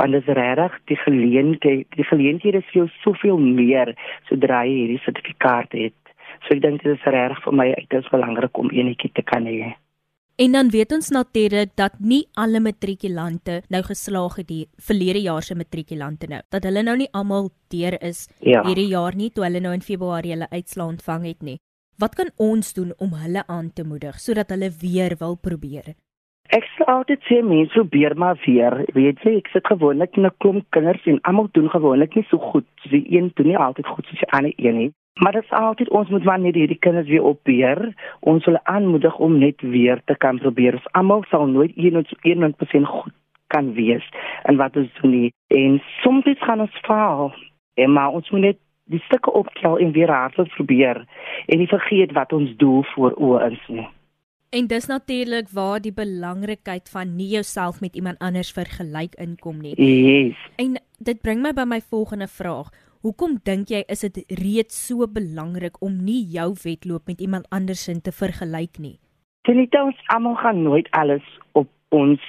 want 0.00 0.18
dit 0.18 0.26
is 0.26 0.38
regtig 0.42 0.78
die 0.90 1.00
geleenthede 1.06 1.86
die 1.94 2.10
geleenthede 2.10 2.64
is 2.64 2.70
vir 2.72 2.82
jou 2.82 2.90
soveel 3.04 3.38
meer 3.38 3.94
sodra 4.26 4.64
jy 4.66 4.76
hierdie 4.82 5.02
sertifikaat 5.06 5.78
het. 5.78 6.09
So 6.46 6.56
ek 6.56 6.62
dink 6.62 6.82
dit 6.82 6.96
is 6.96 7.06
regtig 7.06 7.44
vir 7.44 7.52
my 7.52 7.68
uiters 7.78 8.10
belangrik 8.10 8.58
om 8.58 8.72
enetjie 8.72 9.12
te 9.14 9.22
kan 9.22 9.46
hê. 9.46 9.74
En 10.40 10.52
dan 10.56 10.70
weet 10.72 10.92
ons 10.96 11.10
natuurlik 11.12 11.74
dat 11.76 11.98
nie 12.00 12.22
alle 12.32 12.60
matrikulante 12.64 13.58
nou 13.68 13.82
geslaag 13.84 14.38
het 14.40 14.48
die 14.48 14.62
verlede 14.80 15.20
jaar 15.20 15.44
se 15.44 15.54
matrikulante 15.54 16.30
nou. 16.30 16.40
Dat 16.48 16.64
hulle 16.64 16.82
nou 16.82 16.96
nie 16.96 17.10
almal 17.12 17.50
deur 17.68 17.98
is 18.00 18.22
ja. 18.40 18.62
hierdie 18.64 18.88
jaar 18.88 19.16
nie 19.16 19.28
toe 19.30 19.44
hulle 19.44 19.60
nou 19.60 19.74
in 19.76 19.84
Februarie 19.84 20.32
hulle 20.32 20.48
uitslaa 20.48 20.86
ontvang 20.94 21.26
het 21.28 21.42
nie. 21.42 21.58
Wat 22.00 22.16
kan 22.16 22.30
ons 22.40 22.72
doen 22.72 22.94
om 23.04 23.12
hulle 23.20 23.42
aan 23.46 23.68
te 23.76 23.84
moedig 23.84 24.16
sodat 24.16 24.48
hulle 24.54 24.70
weer 24.80 25.16
wil 25.20 25.36
probeer? 25.36 25.92
Ek 26.56 26.64
sê 26.72 26.86
altyd 26.88 27.20
sê 27.28 27.42
mense 27.44 27.76
probeer 27.76 28.16
maar 28.16 28.40
weer. 28.46 28.80
Weet 28.96 29.20
jy, 29.26 29.36
ek 29.42 29.52
sit 29.52 29.68
gewoonlik 29.68 30.16
in 30.16 30.24
'n 30.26 30.32
klomp 30.40 30.64
kinders 30.72 31.04
en 31.04 31.20
almal 31.28 31.52
doen 31.52 31.68
gewoonlik 31.68 32.16
nie 32.16 32.24
so 32.30 32.38
goed. 32.38 32.66
Die 32.88 33.04
een 33.12 33.30
doen 33.34 33.52
nie 33.52 33.60
altyd 33.60 33.86
goed 33.86 34.06
soos 34.06 34.24
die 34.24 34.32
ander 34.32 34.54
een 34.56 34.76
nie. 34.76 34.92
Maar 35.14 35.32
dit 35.32 35.42
is 35.42 35.50
altyd 35.50 35.90
ons 35.90 36.08
moet 36.08 36.24
maar 36.24 36.40
net 36.40 36.54
hierdie 36.54 36.78
kinders 36.78 37.08
weer 37.08 37.22
opbeer. 37.22 37.94
Ons 38.20 38.44
wil 38.44 38.58
aanmoedig 38.62 39.18
om 39.18 39.38
net 39.38 39.60
weer 39.60 40.00
te 40.04 40.16
kan 40.16 40.38
probeer. 40.38 40.74
Ons 40.74 40.92
almal 40.92 41.24
sal 41.28 41.46
nooit 41.46 41.74
100% 41.76 42.86
goed 42.86 43.12
kan 43.46 43.72
wees 43.74 44.06
en 44.42 44.56
wat 44.56 44.76
ons 44.76 44.90
doen 45.00 45.10
nie. 45.10 45.32
En 45.46 45.82
soms 46.02 46.24
gaan 46.38 46.60
ons 46.60 46.80
faal. 46.86 47.34
En 47.74 47.92
maar 47.92 48.08
ons 48.08 48.30
moet 48.30 48.40
net 48.40 48.58
die 48.90 49.02
stukke 49.06 49.32
optel 49.32 49.78
en 49.78 49.92
weer 49.92 50.10
hardop 50.10 50.48
probeer 50.56 51.04
en 51.46 51.58
nie 51.58 51.70
vergeet 51.70 52.12
wat 52.12 52.32
ons 52.32 52.52
doel 52.56 52.84
voor 52.94 53.14
oë 53.18 53.50
is 53.52 53.64
nie. 53.68 53.88
En 54.50 54.66
dis 54.66 54.86
natuurlik 54.90 55.50
waar 55.54 55.78
die 55.78 55.94
belangrikheid 55.94 56.90
van 56.90 57.14
nie 57.16 57.28
jouself 57.36 57.80
met 57.80 57.94
iemand 57.94 58.18
anders 58.18 58.50
vergelyk 58.52 59.14
inkom 59.14 59.60
nie. 59.62 59.76
Yes. 59.78 60.38
En 60.58 60.80
dit 60.98 61.20
bring 61.22 61.42
my 61.42 61.52
by 61.54 61.66
my 61.70 61.78
volgende 61.80 62.26
vraag. 62.26 62.72
Hoekom 63.00 63.38
dink 63.48 63.70
jy 63.72 63.78
is 63.88 64.02
dit 64.04 64.18
reeds 64.36 64.76
so 64.76 65.06
belangrik 65.08 65.78
om 65.80 65.94
nie 66.04 66.20
jou 66.34 66.50
wedloop 66.60 67.06
met 67.08 67.22
iemand 67.24 67.46
anders 67.48 67.86
in 67.88 68.02
te 68.04 68.12
vergelyk 68.12 68.76
nie? 68.76 68.98
Dit 69.48 69.76
ons 69.80 70.02
almal 70.12 70.36
gaan 70.42 70.60
nooit 70.66 70.90
alles 70.92 71.24
op 71.56 71.70
ons 71.96 72.20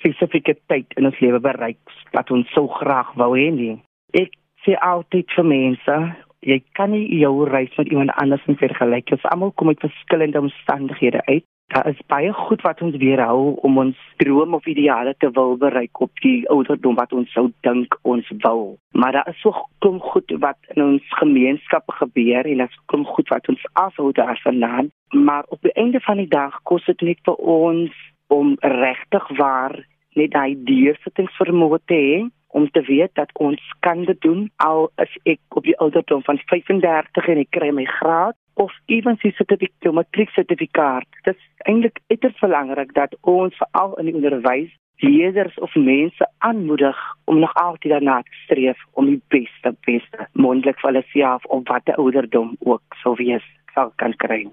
spesifieke 0.00 0.54
tyd 0.72 0.96
in 0.96 1.10
ons 1.10 1.20
lewe 1.20 1.42
bereik 1.44 1.92
wat 2.16 2.32
ons 2.32 2.48
so 2.56 2.72
graag 2.80 3.12
wou 3.20 3.34
hê 3.36 3.50
nie. 3.52 3.76
Ek 4.16 4.32
sê 4.64 4.78
altyd 4.80 5.28
vir 5.36 5.48
mense, 5.50 5.98
jy 6.40 6.58
kan 6.72 6.94
nie 6.96 7.04
jou 7.20 7.44
reis 7.50 7.76
met 7.76 7.92
iemand 7.92 8.16
anders 8.16 8.48
vergelyk 8.48 9.04
nie. 9.04 9.18
Ons 9.20 9.28
almal 9.28 9.52
kom 9.60 9.74
uit 9.74 9.84
verskillende 9.84 10.40
omstandighede 10.40 11.20
uit. 11.28 11.44
Daar 11.74 11.88
is 11.88 12.00
baie 12.06 12.32
goed 12.32 12.60
wat 12.62 12.80
ons 12.86 12.96
weerhou 13.02 13.56
om 13.66 13.78
ons 13.82 14.02
drome 14.22 14.56
of 14.56 14.66
ideale 14.70 15.14
te 15.18 15.30
wil 15.34 15.56
bereik 15.58 16.00
op 16.00 16.20
die 16.22 16.48
ouderdom 16.48 16.94
wat 16.94 17.12
ons 17.12 17.32
sou 17.34 17.48
dink 17.66 17.96
ons 18.02 18.28
wil. 18.44 18.62
Maar 18.90 19.16
daar 19.16 19.30
is 19.32 19.40
so 19.42 19.64
kom 19.82 19.98
goed 20.00 20.30
wat 20.44 20.70
in 20.76 20.84
ons 20.84 21.08
gemeenskappe 21.18 21.96
gebeur 21.96 22.46
en 22.46 22.62
dit 22.62 22.76
kom 22.92 23.02
goed 23.16 23.32
wat 23.34 23.50
ons 23.50 23.64
afhou 23.72 24.12
daarvandaan. 24.14 24.92
Maar 25.10 25.42
op 25.48 25.66
die 25.66 25.72
einde 25.72 26.00
van 26.06 26.22
die 26.22 26.30
dag 26.30 26.60
kos 26.62 26.86
dit 26.86 27.02
net 27.10 27.18
vir 27.26 27.42
ons 27.56 27.98
om 28.30 28.54
regtig 28.60 29.26
waar 29.42 29.74
net 30.14 30.30
daai 30.30 30.54
deursittingsvermoë 30.70 31.82
te 31.90 31.98
hê 32.04 32.22
om 32.54 32.70
te 32.70 32.84
weet 32.86 33.18
dat 33.18 33.34
ons 33.34 33.58
kan 33.82 34.06
dit 34.06 34.20
doen 34.22 34.46
al 34.62 34.92
is 35.02 35.18
ek 35.26 35.58
op 35.58 35.66
die 35.66 35.78
ouderdom 35.82 36.22
van 36.22 36.38
35 36.46 37.30
en 37.34 37.42
ek 37.42 37.50
kry 37.58 37.74
my 37.74 37.90
graad 37.98 38.38
of 38.54 38.72
ewen 38.86 39.18
sy 39.22 39.32
sertifikaat, 39.36 39.92
matriek 39.92 40.30
sertifikaat. 40.34 41.06
Dit 41.26 41.36
is 41.36 41.68
eintlik 41.68 42.00
uiters 42.12 42.38
belangrik 42.40 42.94
dat 42.94 43.16
ons 43.20 43.56
veral 43.60 43.96
in 44.02 44.10
die 44.10 44.16
onderwys 44.20 44.72
leerders 45.02 45.58
of 45.58 45.74
mense 45.74 46.28
aanmoedig 46.38 46.98
om 47.24 47.38
nog 47.38 47.54
altyd 47.54 47.92
daarna 47.92 48.20
te 48.22 48.36
streef 48.44 48.78
om 48.92 49.06
die 49.10 49.20
beste 49.28 49.74
beste 49.86 50.28
mondelik 50.32 50.78
vir 50.80 50.90
hulle 50.92 51.04
self 51.12 51.44
of 51.44 51.64
watter 51.68 51.98
ouderdom 51.98 52.54
ook 52.60 53.00
sou 53.02 53.14
wees 53.18 53.46
sal 53.74 53.92
kan 53.96 54.14
kry. 54.16 54.44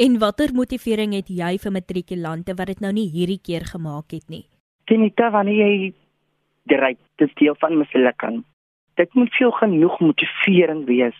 En 0.00 0.18
watter 0.18 0.54
motivering 0.56 1.12
het 1.14 1.28
jy 1.28 1.58
vir 1.60 1.72
matrikulante 1.72 2.56
wat 2.56 2.72
dit 2.72 2.80
nou 2.80 2.92
nie 2.92 3.10
hierdie 3.12 3.40
keer 3.42 3.66
gemaak 3.68 4.16
het 4.16 4.24
nie? 4.32 4.46
Tinita 4.88 5.30
wanneer 5.30 5.60
jy 5.60 5.92
dit 7.20 7.36
deel 7.38 7.54
van 7.60 7.76
mislukking. 7.78 8.42
Dit 8.96 9.14
moet 9.14 9.34
veel 9.34 9.50
genoeg 9.50 10.00
motivering 10.00 10.86
wees 10.86 11.18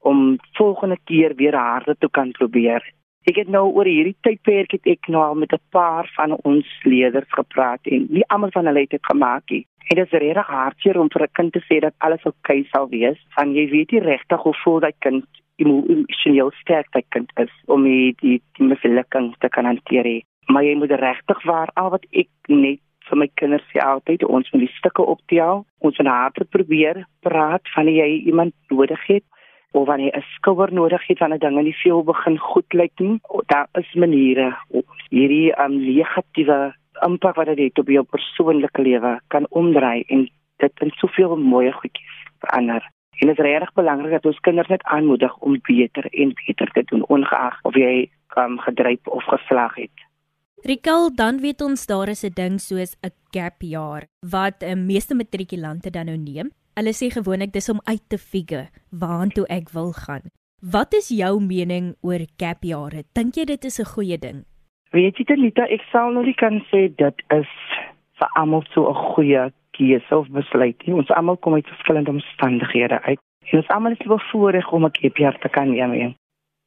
om 0.00 0.38
volgende 0.52 0.98
keer 1.04 1.34
weer 1.34 1.54
harde 1.54 1.96
te 1.98 2.08
kan 2.10 2.30
probeer. 2.30 2.82
Ek 3.26 3.40
het 3.40 3.48
nou 3.50 3.64
oor 3.74 3.88
hierdie 3.90 4.14
tydperk 4.22 4.76
het 4.76 4.84
ek 4.86 5.08
nou 5.10 5.22
al 5.22 5.34
met 5.34 5.52
'n 5.52 5.62
paar 5.74 6.06
van 6.14 6.36
ons 6.50 6.66
leerders 6.84 7.32
gepraat 7.38 7.82
en 7.90 8.06
nie 8.10 8.26
almal 8.28 8.50
van 8.54 8.66
hulle 8.66 8.84
het 8.84 8.90
dit 8.90 9.06
gemaak 9.06 9.50
nie. 9.50 9.66
En 9.88 9.96
dit 9.96 10.12
is 10.12 10.18
regtig 10.18 10.46
hartseer 10.46 11.00
om 11.00 11.10
vir 11.10 11.22
'n 11.22 11.32
kind 11.32 11.52
te 11.52 11.62
sê 11.68 11.80
dat 11.80 11.94
alles 11.98 12.24
oukei 12.24 12.60
okay 12.60 12.68
sal 12.72 12.88
wees, 12.88 13.18
want 13.36 13.54
jy 13.54 13.66
weet 13.70 13.90
nie 13.90 14.00
regtig 14.00 14.40
hoe 14.42 14.54
voel 14.62 14.80
daai 14.80 14.94
kind 14.98 15.24
emosioneel 15.56 16.50
sterk 16.50 16.92
dat 16.92 17.04
kind 17.08 17.30
is 17.36 17.52
om 17.66 17.82
die 17.82 18.14
die, 18.20 18.42
die 18.58 18.66
mislukking 18.66 19.34
te 19.38 19.48
kan 19.48 19.64
hanteer. 19.64 20.22
Maar 20.46 20.64
jy 20.64 20.74
moet 20.74 20.90
regtig 20.90 21.42
waar 21.42 21.70
al 21.74 21.90
wat 21.90 22.06
ek 22.10 22.28
net 22.46 22.80
vir 23.08 23.18
my 23.18 23.28
kinders 23.34 23.66
sê 23.72 23.78
altyd 23.82 24.24
ons 24.24 24.50
moet 24.52 24.60
die 24.66 24.76
stukke 24.78 25.02
optel. 25.02 25.64
Ons 25.78 25.98
moet 25.98 26.06
harde 26.06 26.44
probeer 26.44 27.06
praat 27.20 27.62
van 27.74 27.86
jy 27.88 28.22
iemand 28.26 28.54
nodig 28.68 29.06
het 29.06 29.24
of 29.72 29.86
wanneer 29.86 30.16
'n 30.16 30.24
skouer 30.34 30.72
nodig 30.72 31.06
het 31.06 31.18
wanneer 31.18 31.38
dinge 31.38 31.62
nie 31.62 31.76
veel 31.82 32.02
begin 32.04 32.38
goed 32.38 32.72
lyk 32.72 32.98
nie. 32.98 33.20
Daar 33.46 33.68
is 33.72 33.94
maniere 33.94 34.56
om 34.68 34.82
hierdie 35.10 35.60
um, 35.60 35.76
negatiewe 35.84 36.74
impak 37.04 37.36
wat 37.36 37.46
dit 37.46 37.58
het 37.58 37.78
op 37.78 37.88
jou 37.88 38.04
persoonlike 38.04 38.82
lewe 38.82 39.20
kan 39.28 39.46
omdraai 39.48 40.04
en 40.06 40.28
dit 40.56 40.72
in 40.80 40.90
soveel 40.90 41.36
mooi 41.36 41.72
goedjies 41.72 42.16
verander. 42.38 42.82
En 43.20 43.28
dit 43.28 43.38
is 43.38 43.44
regtig 43.44 43.72
belangrik 43.72 44.10
dat 44.10 44.26
ons 44.26 44.40
kinders 44.40 44.68
net 44.68 44.82
aanmoedig 44.82 45.36
om 45.38 45.60
beter 45.62 46.06
en 46.12 46.34
beter 46.46 46.70
te 46.72 46.82
doen 46.84 47.04
ongeag 47.08 47.58
of 47.62 47.74
jy 47.74 48.10
um, 48.36 48.58
gedryf 48.58 49.06
of 49.06 49.24
geslag 49.24 49.74
het. 49.74 50.04
Rikal, 50.66 51.10
dan 51.14 51.40
weet 51.40 51.60
ons 51.62 51.86
daar 51.86 52.08
is 52.08 52.24
'n 52.24 52.34
ding 52.34 52.60
soos 52.60 52.96
'n 53.02 53.12
gap 53.30 53.60
jaar 53.60 54.06
wat 54.20 54.62
'n 54.62 54.78
uh, 54.78 54.84
meeste 54.86 55.14
matrikulante 55.14 55.90
dan 55.90 56.06
nou 56.06 56.16
neem. 56.16 56.50
Hulle 56.76 56.92
sê 56.92 57.06
gewoonlik 57.08 57.54
dis 57.54 57.70
om 57.72 57.78
uit 57.88 58.02
te 58.12 58.18
figure 58.20 58.66
waartoe 59.02 59.46
ek 59.48 59.70
wil 59.72 59.94
gaan. 59.96 60.26
Wat 60.60 60.92
is 60.98 61.06
jou 61.08 61.38
mening 61.40 61.94
oor 62.04 62.20
gap 62.36 62.66
jare? 62.68 63.00
Dink 63.16 63.38
jy 63.40 63.46
dit 63.48 63.64
is 63.64 63.80
'n 63.80 63.88
goeie 63.94 64.18
ding? 64.18 64.44
Weet 64.92 65.16
jy 65.16 65.24
dit 65.24 65.38
Lita, 65.38 65.64
ek 65.64 65.80
sal 65.92 66.12
nog 66.12 66.26
nie 66.26 66.34
kan 66.34 66.60
sê 66.68 66.92
dit 66.94 67.16
is 67.30 67.48
vir 68.18 68.28
almal 68.36 68.62
so 68.74 68.90
'n 68.90 69.14
goeie 69.14 69.52
keuse 69.72 70.16
of 70.16 70.28
besluit 70.28 70.76
nie. 70.86 70.94
Ons 70.94 71.10
almal 71.10 71.36
kom 71.36 71.54
uit 71.54 71.66
verskillende 71.66 72.10
omstandighede 72.10 73.00
uit. 73.02 73.20
En 73.52 73.58
ons 73.58 73.68
almal 73.68 73.92
is 73.92 74.06
bevoorreg 74.06 74.72
om 74.72 74.84
'n 74.84 74.96
gap 75.00 75.16
jaar 75.16 75.38
te 75.38 75.48
kan 75.48 75.70
neem 75.70 76.14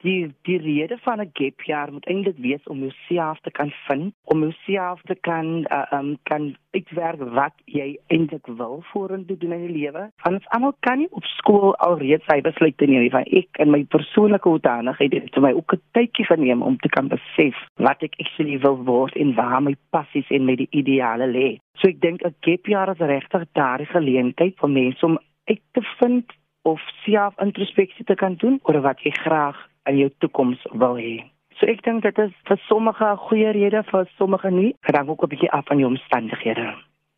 die 0.04 0.32
die 0.48 0.58
rede 0.58 0.98
van 1.02 1.20
'n 1.22 1.30
gap 1.34 1.62
jaar 1.62 1.92
moet 1.92 2.06
eintlik 2.06 2.38
wees 2.38 2.64
om 2.64 2.80
jouself 2.80 3.40
te 3.40 3.52
kan 3.52 3.72
vind, 3.88 4.14
om 4.24 4.40
jouself 4.40 5.02
te 5.02 5.16
kan 5.16 5.46
uh, 5.72 5.86
um 5.92 6.18
kan 6.24 6.56
uitwerk 6.72 7.20
wat 7.20 7.54
jy 7.66 7.98
eintlik 8.08 8.46
wil 8.46 8.84
vorentoe 8.92 9.38
doen 9.38 9.52
in 9.52 9.68
die 9.68 9.78
lewe. 9.78 10.12
Want 10.24 10.36
ons 10.36 10.48
almal 10.48 10.76
kan 10.80 10.98
nie 10.98 11.12
op 11.12 11.24
skool 11.24 11.76
alreeds 11.76 12.26
hy 12.26 12.42
besluit 12.42 12.78
te 12.78 12.86
neem 12.86 13.10
van 13.10 13.24
ek 13.24 13.60
in 13.60 13.72
my 13.72 13.84
persoonlike 13.84 14.50
hoedanigheid 14.50 15.14
het 15.14 15.34
vir 15.34 15.42
my 15.42 15.52
ook 15.52 15.74
'n 15.74 15.82
tydjie 15.92 16.26
geneem 16.26 16.62
om 16.62 16.78
te 16.78 16.90
kan 16.90 17.08
besef 17.08 17.56
wat 17.76 18.04
ek 18.04 18.16
actually 18.20 18.60
wil 18.60 18.78
word 18.84 19.16
en 19.16 19.36
waar 19.36 19.62
my 19.62 19.76
passies 19.90 20.30
en 20.30 20.46
my 20.46 20.68
ideale 20.70 21.28
lê. 21.28 21.58
So 21.80 21.88
ek 21.90 22.02
dink 22.02 22.22
'n 22.24 22.36
gap 22.42 22.66
jaar 22.66 22.90
is 22.90 22.98
regtig 22.98 23.44
daardie 23.54 23.88
geleentheid 23.88 24.56
vir 24.60 24.70
mense 24.70 25.06
om 25.06 25.20
uit 25.46 25.62
te 25.72 25.82
vind 26.00 26.26
of 26.62 26.82
self 27.06 27.34
introspeksie 27.40 28.06
te 28.06 28.16
kan 28.16 28.36
doen 28.36 28.60
oor 28.64 28.82
wat 28.82 29.00
jy 29.02 29.12
graag 29.12 29.69
in 29.86 29.98
jou 29.98 30.10
toekoms 30.20 30.60
wil 30.74 30.96
hê. 30.96 31.24
So 31.60 31.68
ek 31.68 31.84
dink 31.84 32.04
dit 32.04 32.20
is 32.20 32.32
vir 32.48 32.60
sommige 32.68 33.04
'n 33.04 33.18
goeie 33.18 33.52
rede, 33.52 33.84
vir 33.92 34.08
sommige 34.18 34.52
nie. 34.52 34.76
Dit 34.88 34.96
hang 34.96 35.10
ook 35.10 35.24
'n 35.24 35.30
bietjie 35.30 35.52
af 35.52 35.65
van 35.65 35.80
jou 35.80 35.89
omstandighede. 35.89 36.76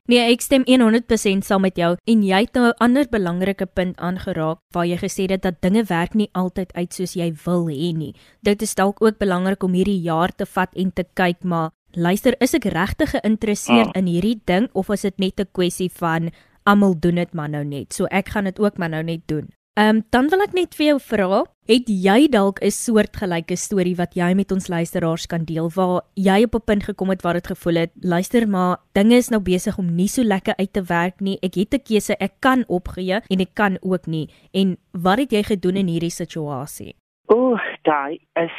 Nee, 0.09 0.33
ek 0.33 0.41
stem 0.41 0.63
100% 0.65 1.45
saam 1.45 1.61
met 1.61 1.77
jou 1.77 1.95
en 2.09 2.23
jy 2.25 2.39
het 2.41 2.53
nou 2.57 2.65
'n 2.67 2.79
ander 2.79 3.05
belangrike 3.09 3.65
punt 3.65 3.99
aangeraak 3.99 4.57
waar 4.73 4.85
jy 4.85 4.97
gesê 4.97 5.29
het 5.29 5.41
dat 5.41 5.61
dinge 5.61 5.83
werk 5.83 6.13
nie 6.13 6.29
altyd 6.33 6.73
uit 6.73 6.93
soos 6.93 7.13
jy 7.13 7.31
wil 7.45 7.67
hê 7.69 7.93
nie. 7.93 8.15
Dit 8.41 8.61
is 8.61 8.75
dalk 8.75 9.01
ook 9.01 9.17
belangrik 9.19 9.63
om 9.63 9.73
hierdie 9.73 10.01
jaar 10.01 10.31
te 10.35 10.45
vat 10.45 10.73
en 10.75 10.91
te 10.93 11.05
kyk 11.13 11.43
maar 11.43 11.69
luister, 11.93 12.35
is 12.39 12.53
ek 12.53 12.65
regtig 12.65 13.09
geïnteresseerd 13.09 13.87
oh. 13.87 13.99
in 13.99 14.07
hierdie 14.07 14.41
ding 14.45 14.69
of 14.73 14.89
is 14.89 15.01
dit 15.01 15.19
net 15.19 15.39
'n 15.39 15.51
kwessie 15.51 15.89
van 15.89 16.31
almal 16.65 16.99
doen 16.99 17.15
dit 17.15 17.33
maar 17.33 17.49
nou 17.49 17.63
net. 17.63 17.93
So 17.93 18.05
ek 18.05 18.29
gaan 18.29 18.43
dit 18.43 18.59
ook 18.59 18.77
maar 18.77 18.89
nou 18.89 19.03
net 19.03 19.27
doen. 19.27 19.49
Ehm 19.81 19.95
um, 19.95 20.01
dan 20.09 20.27
wil 20.29 20.43
ek 20.45 20.51
net 20.53 20.75
vir 20.77 20.85
jou 20.85 20.97
vra, 21.01 21.37
het 21.65 21.87
jy 21.89 22.27
dalk 22.29 22.59
'n 22.61 22.69
soortgelyke 22.69 23.55
storie 23.57 23.95
wat 23.97 24.13
jy 24.13 24.27
met 24.37 24.51
ons 24.51 24.67
luisteraars 24.69 25.25
kan 25.25 25.43
deel 25.51 25.71
waar 25.73 26.03
jy 26.13 26.43
op 26.45 26.53
'n 26.55 26.65
punt 26.69 26.83
gekom 26.83 27.09
het 27.09 27.23
waar 27.23 27.33
dit 27.33 27.47
gevoel 27.47 27.77
het, 27.81 27.91
luister 28.01 28.47
maar, 28.47 28.77
dinge 28.93 29.15
is 29.15 29.29
nou 29.29 29.41
besig 29.41 29.77
om 29.79 29.95
nie 29.95 30.07
so 30.07 30.21
lekker 30.21 30.53
uit 30.55 30.73
te 30.73 30.83
werk 30.83 31.19
nie. 31.19 31.37
Ek 31.41 31.55
het 31.55 31.73
'n 31.73 31.83
keuse, 31.87 32.13
ek 32.19 32.33
kan 32.39 32.63
opgee 32.67 33.21
en 33.29 33.39
ek 33.39 33.53
kan 33.55 33.77
ook 33.81 34.05
nie. 34.05 34.29
En 34.53 34.77
wat 34.91 35.17
het 35.17 35.31
jy 35.31 35.43
gedoen 35.43 35.75
in 35.75 35.87
hierdie 35.87 36.13
situasie? 36.21 36.93
O, 37.25 37.35
oh, 37.53 37.59
daai 37.81 38.19
is 38.35 38.53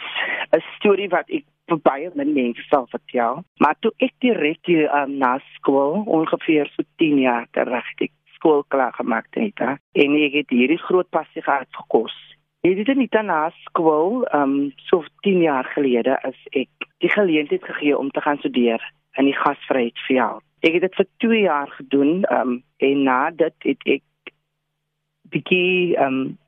'n 0.51 0.63
storie 0.77 1.09
wat 1.09 1.31
ek 1.31 1.45
baie 1.83 2.11
mense 2.15 2.63
sal 2.69 2.87
vertel. 2.91 3.45
Maar 3.59 3.77
toe 3.81 3.93
ek 3.99 4.13
direk 4.19 4.67
hier 4.67 4.91
um, 4.95 5.19
na 5.19 5.39
skool 5.55 6.03
ongeveer 6.07 6.67
so 6.75 6.83
10 6.97 7.19
jaar 7.19 7.47
terug 7.53 7.85
het 7.99 8.11
skool 8.43 8.65
klaar 8.69 8.93
gemaak 8.93 9.27
het 9.31 9.59
hè? 9.59 9.75
en 10.03 10.15
ek 10.19 10.35
het 10.41 10.51
hierdie 10.51 10.81
groot 10.83 11.09
passie 11.15 11.43
gehad 11.43 11.71
vir 11.71 11.87
kos. 11.95 12.15
Ek 12.67 12.79
het 12.79 13.11
dan 13.11 13.27
na 13.27 13.51
skool, 13.67 14.25
ehm 14.31 14.43
um, 14.43 14.73
so 14.87 15.05
10 15.23 15.43
jaar 15.43 15.67
gelede 15.75 16.19
is 16.27 16.39
ek 16.53 16.91
die 16.99 17.11
geleentheid 17.11 17.65
gegee 17.65 17.99
om 17.99 18.11
te 18.11 18.21
gaan 18.21 18.39
studeer 18.39 18.83
in 19.19 19.27
die 19.31 19.39
gasvryheid 19.39 19.99
vir 20.07 20.17
jou. 20.17 20.35
Ek 20.63 20.75
het 20.75 20.83
dit 20.83 20.95
vir 20.95 21.09
2 21.27 21.41
jaar 21.41 21.71
gedoen, 21.79 22.23
ehm 22.25 22.41
um, 22.41 22.63
en 22.79 23.03
na 23.03 23.31
dit 23.31 23.69
het 23.71 23.91
ek 23.99 24.35
bietjie 25.31 25.97
ehm 25.97 26.07
um, 26.07 26.39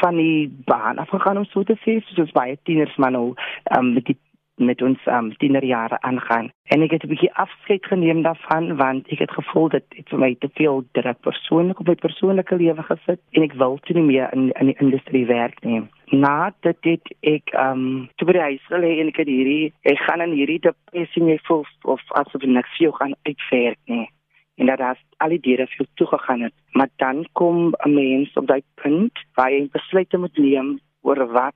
van 0.00 0.16
die 0.16 0.48
baan 0.64 0.98
afgegaan 0.98 1.36
om 1.36 1.44
so 1.44 1.62
te 1.62 1.76
sê, 1.84 1.98
soos 2.14 2.32
baie 2.32 2.56
tieners 2.62 2.96
maar 2.96 3.14
nou 3.18 3.34
ehm 3.34 3.78
um, 3.78 3.92
met 3.94 4.06
die 4.06 4.18
met 4.56 4.82
ons 4.82 4.98
um 5.06 5.36
tienerjare 5.36 6.00
aangaan. 6.00 6.50
En 6.64 6.82
ek 6.82 6.90
het 6.90 7.04
'n 7.04 7.08
bietjie 7.08 7.34
afskeid 7.34 7.86
geneem 7.86 8.22
daarvan 8.22 8.76
want 8.76 9.08
ek 9.08 9.18
het 9.18 9.30
gevoel 9.30 9.68
dit 9.68 9.84
het 9.88 10.08
vir 10.08 10.18
my 10.18 10.36
te 10.38 10.48
veel 10.54 10.84
druk 10.92 11.20
persoonlik 11.20 11.80
op 11.80 11.86
my 11.86 11.94
persoonlike 11.94 12.56
lewe 12.56 12.82
gesit 12.82 13.20
en 13.30 13.42
ek 13.42 13.52
wil 13.52 13.78
toe 13.78 13.96
nie 13.96 14.04
meer 14.12 14.32
in 14.32 14.52
in 14.52 14.66
die 14.66 14.78
industrie 14.78 15.26
werk 15.26 15.64
nie. 15.64 15.82
Na 16.10 16.52
dit 16.60 16.76
het 16.80 17.14
ek 17.20 17.54
um 17.54 18.08
toe 18.16 18.26
by 18.26 18.32
die 18.32 18.48
huis 18.50 18.64
gelê 18.70 19.00
en 19.00 19.08
ek 19.08 19.16
het 19.16 19.28
hierdie 19.28 19.72
ek 19.82 19.98
gaan 19.98 20.20
in 20.20 20.32
hierdie 20.32 20.60
depressie 20.60 21.22
nie 21.22 21.40
voel 21.42 21.64
of 21.82 22.00
asof 22.08 22.42
ek 22.42 22.66
veel 22.78 22.92
gaan 22.92 23.14
uitwerk 23.22 23.78
nie. 23.86 24.08
En 24.56 24.66
dat 24.66 24.80
as 24.80 24.98
al 25.16 25.28
die 25.28 25.40
diere 25.40 25.66
veel 25.66 25.86
toe 25.94 26.06
gegaan 26.06 26.40
het, 26.40 26.52
maar 26.72 26.88
dan 26.96 27.26
kom 27.32 27.74
'n 27.86 27.94
mens 27.94 28.32
op 28.34 28.46
daai 28.46 28.62
punt 28.74 29.12
waar 29.34 29.50
jy 29.50 29.68
besluite 29.72 30.18
moet 30.18 30.36
neem 30.36 30.80
oor 31.02 31.26
wat 31.32 31.54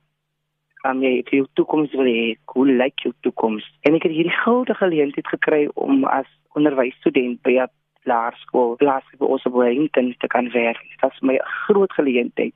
um, 0.89 1.01
jy 1.03 1.23
vir 1.27 1.39
jou 1.39 1.47
toekoms 1.59 1.93
wil 1.97 2.09
hê, 2.09 2.35
hoe 2.53 2.65
lyk 2.67 3.05
jou 3.05 3.13
toekoms? 3.25 3.65
En 3.87 3.97
ek 3.97 4.07
het 4.07 4.15
hierdie 4.15 4.37
goue 4.43 4.77
geleentheid 4.79 5.27
gekry 5.27 5.67
om 5.75 6.05
as 6.05 6.29
onderwysstudent 6.57 7.41
by 7.45 7.59
'n 7.63 7.67
laerskool, 8.07 8.75
laerskool 8.79 9.33
ons 9.35 9.45
op 9.49 9.53
Wellington 9.53 10.15
te 10.19 10.27
kan 10.27 10.49
werk. 10.51 10.81
Dit 10.89 11.01
was 11.01 11.19
my 11.21 11.35
'n 11.35 11.51
groot 11.65 11.93
geleentheid. 11.93 12.55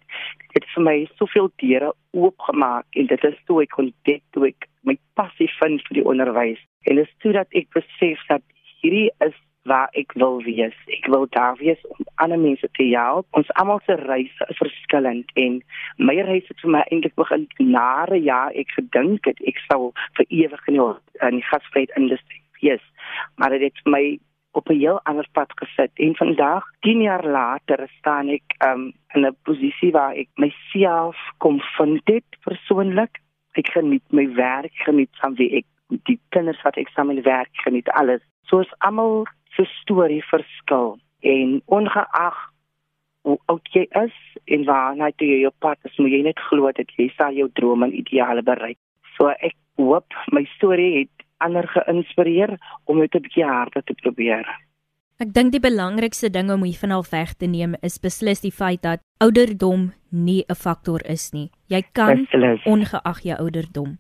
Dit 0.54 0.64
het 0.64 0.66
vir 0.76 0.84
my 0.84 0.98
soveel 1.16 1.52
deure 1.56 1.94
oopgemaak 2.12 2.86
en 2.90 3.06
dit 3.06 3.24
is 3.24 3.38
toe 3.46 3.62
ek 3.62 3.78
ontdek 3.78 4.24
toe 4.32 4.48
ek 4.48 4.68
my 4.84 4.98
passie 5.14 5.52
vind 5.60 5.82
vir 5.88 5.96
die 6.00 6.06
onderwys. 6.06 6.62
En 6.88 6.96
dit 6.96 7.08
is 7.08 7.16
toe 7.20 7.32
dat 7.32 7.48
ek 7.52 7.68
besef 7.74 8.20
dat 8.28 8.42
hierdie 8.82 9.12
is 9.20 9.36
waar 9.64 9.90
ek 9.92 10.14
wil 10.14 10.42
wees. 10.44 10.76
Ek 10.88 11.06
wil 11.06 11.28
daar 11.30 11.56
wees 11.60 11.82
om 11.88 12.06
ander 12.16 12.40
mense 12.40 12.68
te 12.78 12.88
help. 12.94 13.28
Ons 13.38 13.52
almal 13.62 13.82
se 13.86 13.96
reise 13.96 14.48
is 14.50 14.58
verskillend 14.58 15.30
en 15.34 15.62
my 15.98 16.18
reis 16.26 16.48
het 16.50 16.60
vir 16.64 16.74
my 16.78 16.84
eintlik 16.90 17.16
begin 17.20 17.48
nare 17.60 18.18
ja, 18.18 18.48
ek 18.58 18.74
gedink 18.78 19.30
het 19.30 19.42
ek 19.48 19.62
sou 19.70 19.92
vir 20.18 20.26
ewig 20.30 20.68
in 20.68 20.80
die, 20.80 20.90
in 21.28 21.40
die 21.40 21.48
gasvryheid 21.52 21.94
industrie 22.00 22.44
wees. 22.62 22.84
Maar 23.38 23.58
dit 23.58 23.70
het 23.70 23.86
my 23.86 24.20
op 24.52 24.70
'n 24.70 24.80
heel 24.80 25.00
ander 25.04 25.28
pad 25.32 25.52
gesit 25.56 25.92
en 25.96 26.16
vandag 26.16 26.64
10 26.80 27.02
jaar 27.02 27.26
later 27.26 27.90
staan 27.98 28.28
ek 28.30 28.44
um, 28.66 28.94
in 29.14 29.26
'n 29.26 29.36
posisie 29.44 29.92
waar 29.92 30.14
ek 30.16 30.28
myself 30.36 31.18
kom 31.38 31.62
vind 31.78 32.06
dit 32.06 32.24
persoonlik. 32.44 33.22
Ek 33.52 33.68
geniet 33.68 34.04
my 34.12 34.34
werk, 34.34 34.72
geniet 34.74 35.10
van 35.12 35.36
wie 35.36 35.56
ek 35.56 35.66
die 35.88 36.20
kinders 36.30 36.62
wat 36.62 36.78
ek 36.78 36.90
saam 36.90 37.08
met 37.08 37.24
werk 37.24 37.50
geniet 37.52 37.90
alles. 37.90 38.22
Soos 38.44 38.72
almal 38.78 39.28
se 39.56 39.66
storie 39.82 40.24
verskil 40.30 40.98
en 41.22 41.62
ongeag 41.66 42.38
hoe 43.22 43.38
oud 43.54 43.68
jy 43.76 43.86
is 44.02 44.16
en 44.46 44.66
waar 44.66 44.96
jy 44.98 45.12
toe 45.18 45.28
jou 45.28 45.52
pad 45.60 45.78
is, 45.86 45.98
moet 46.02 46.16
jy 46.16 46.22
net 46.26 46.40
glo 46.50 46.72
dat 46.78 46.90
jy 46.98 47.10
sal 47.18 47.36
jou 47.38 47.50
drome 47.60 47.88
en 47.88 47.94
ideale 47.94 48.42
bereik. 48.42 48.80
So 49.18 49.30
ek 49.30 49.56
hoop 49.78 50.18
my 50.34 50.44
storie 50.56 50.92
het 51.04 51.28
ander 51.42 51.68
geïnspireer 51.68 52.58
om 52.86 53.00
dit 53.00 53.16
'n 53.16 53.22
bietjie 53.22 53.46
harder 53.46 53.84
te 53.84 53.94
probeer. 53.94 54.46
Ek 55.20 55.34
dink 55.34 55.52
die 55.52 55.62
belangrikste 55.62 56.30
ding 56.30 56.50
om 56.52 56.64
hiervan 56.64 56.92
al 56.92 57.06
weg 57.12 57.34
te 57.34 57.46
neem 57.46 57.76
is 57.82 58.00
beslis 58.00 58.42
die 58.42 58.52
feit 58.52 58.82
dat 58.82 59.00
ouderdom 59.20 59.94
nie 60.10 60.44
'n 60.50 60.56
faktor 60.56 61.02
is 61.06 61.32
nie. 61.34 61.50
Jy 61.68 61.84
kan 61.94 62.28
ongeag 62.66 63.22
jou 63.22 63.38
ouderdom 63.38 63.98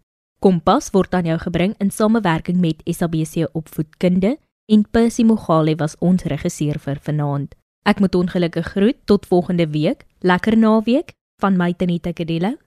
Kompas 0.40 0.90
word 0.92 1.14
aan 1.14 1.24
jou 1.24 1.38
gebring 1.38 1.74
in 1.80 1.90
samewerking 1.90 2.60
met 2.60 2.82
SABC 2.84 3.48
Opvoedkunde 3.52 4.36
en 4.68 4.84
Percy 4.90 5.24
Mogale 5.24 5.76
was 5.76 5.96
ons 6.00 6.24
regisseur 6.28 6.78
vir 6.78 7.00
vanaand. 7.00 7.54
Ek 7.88 8.00
moet 8.00 8.14
ongelukkig 8.14 8.66
groet 8.76 8.96
tot 9.04 9.26
volgende 9.26 9.68
week. 9.72 10.04
Lekker 10.20 10.56
naweek 10.56 11.16
van 11.40 11.56
my 11.56 11.72
Tanita 11.74 12.12
Kadello. 12.12 12.58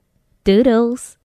Doodles. 0.44 1.17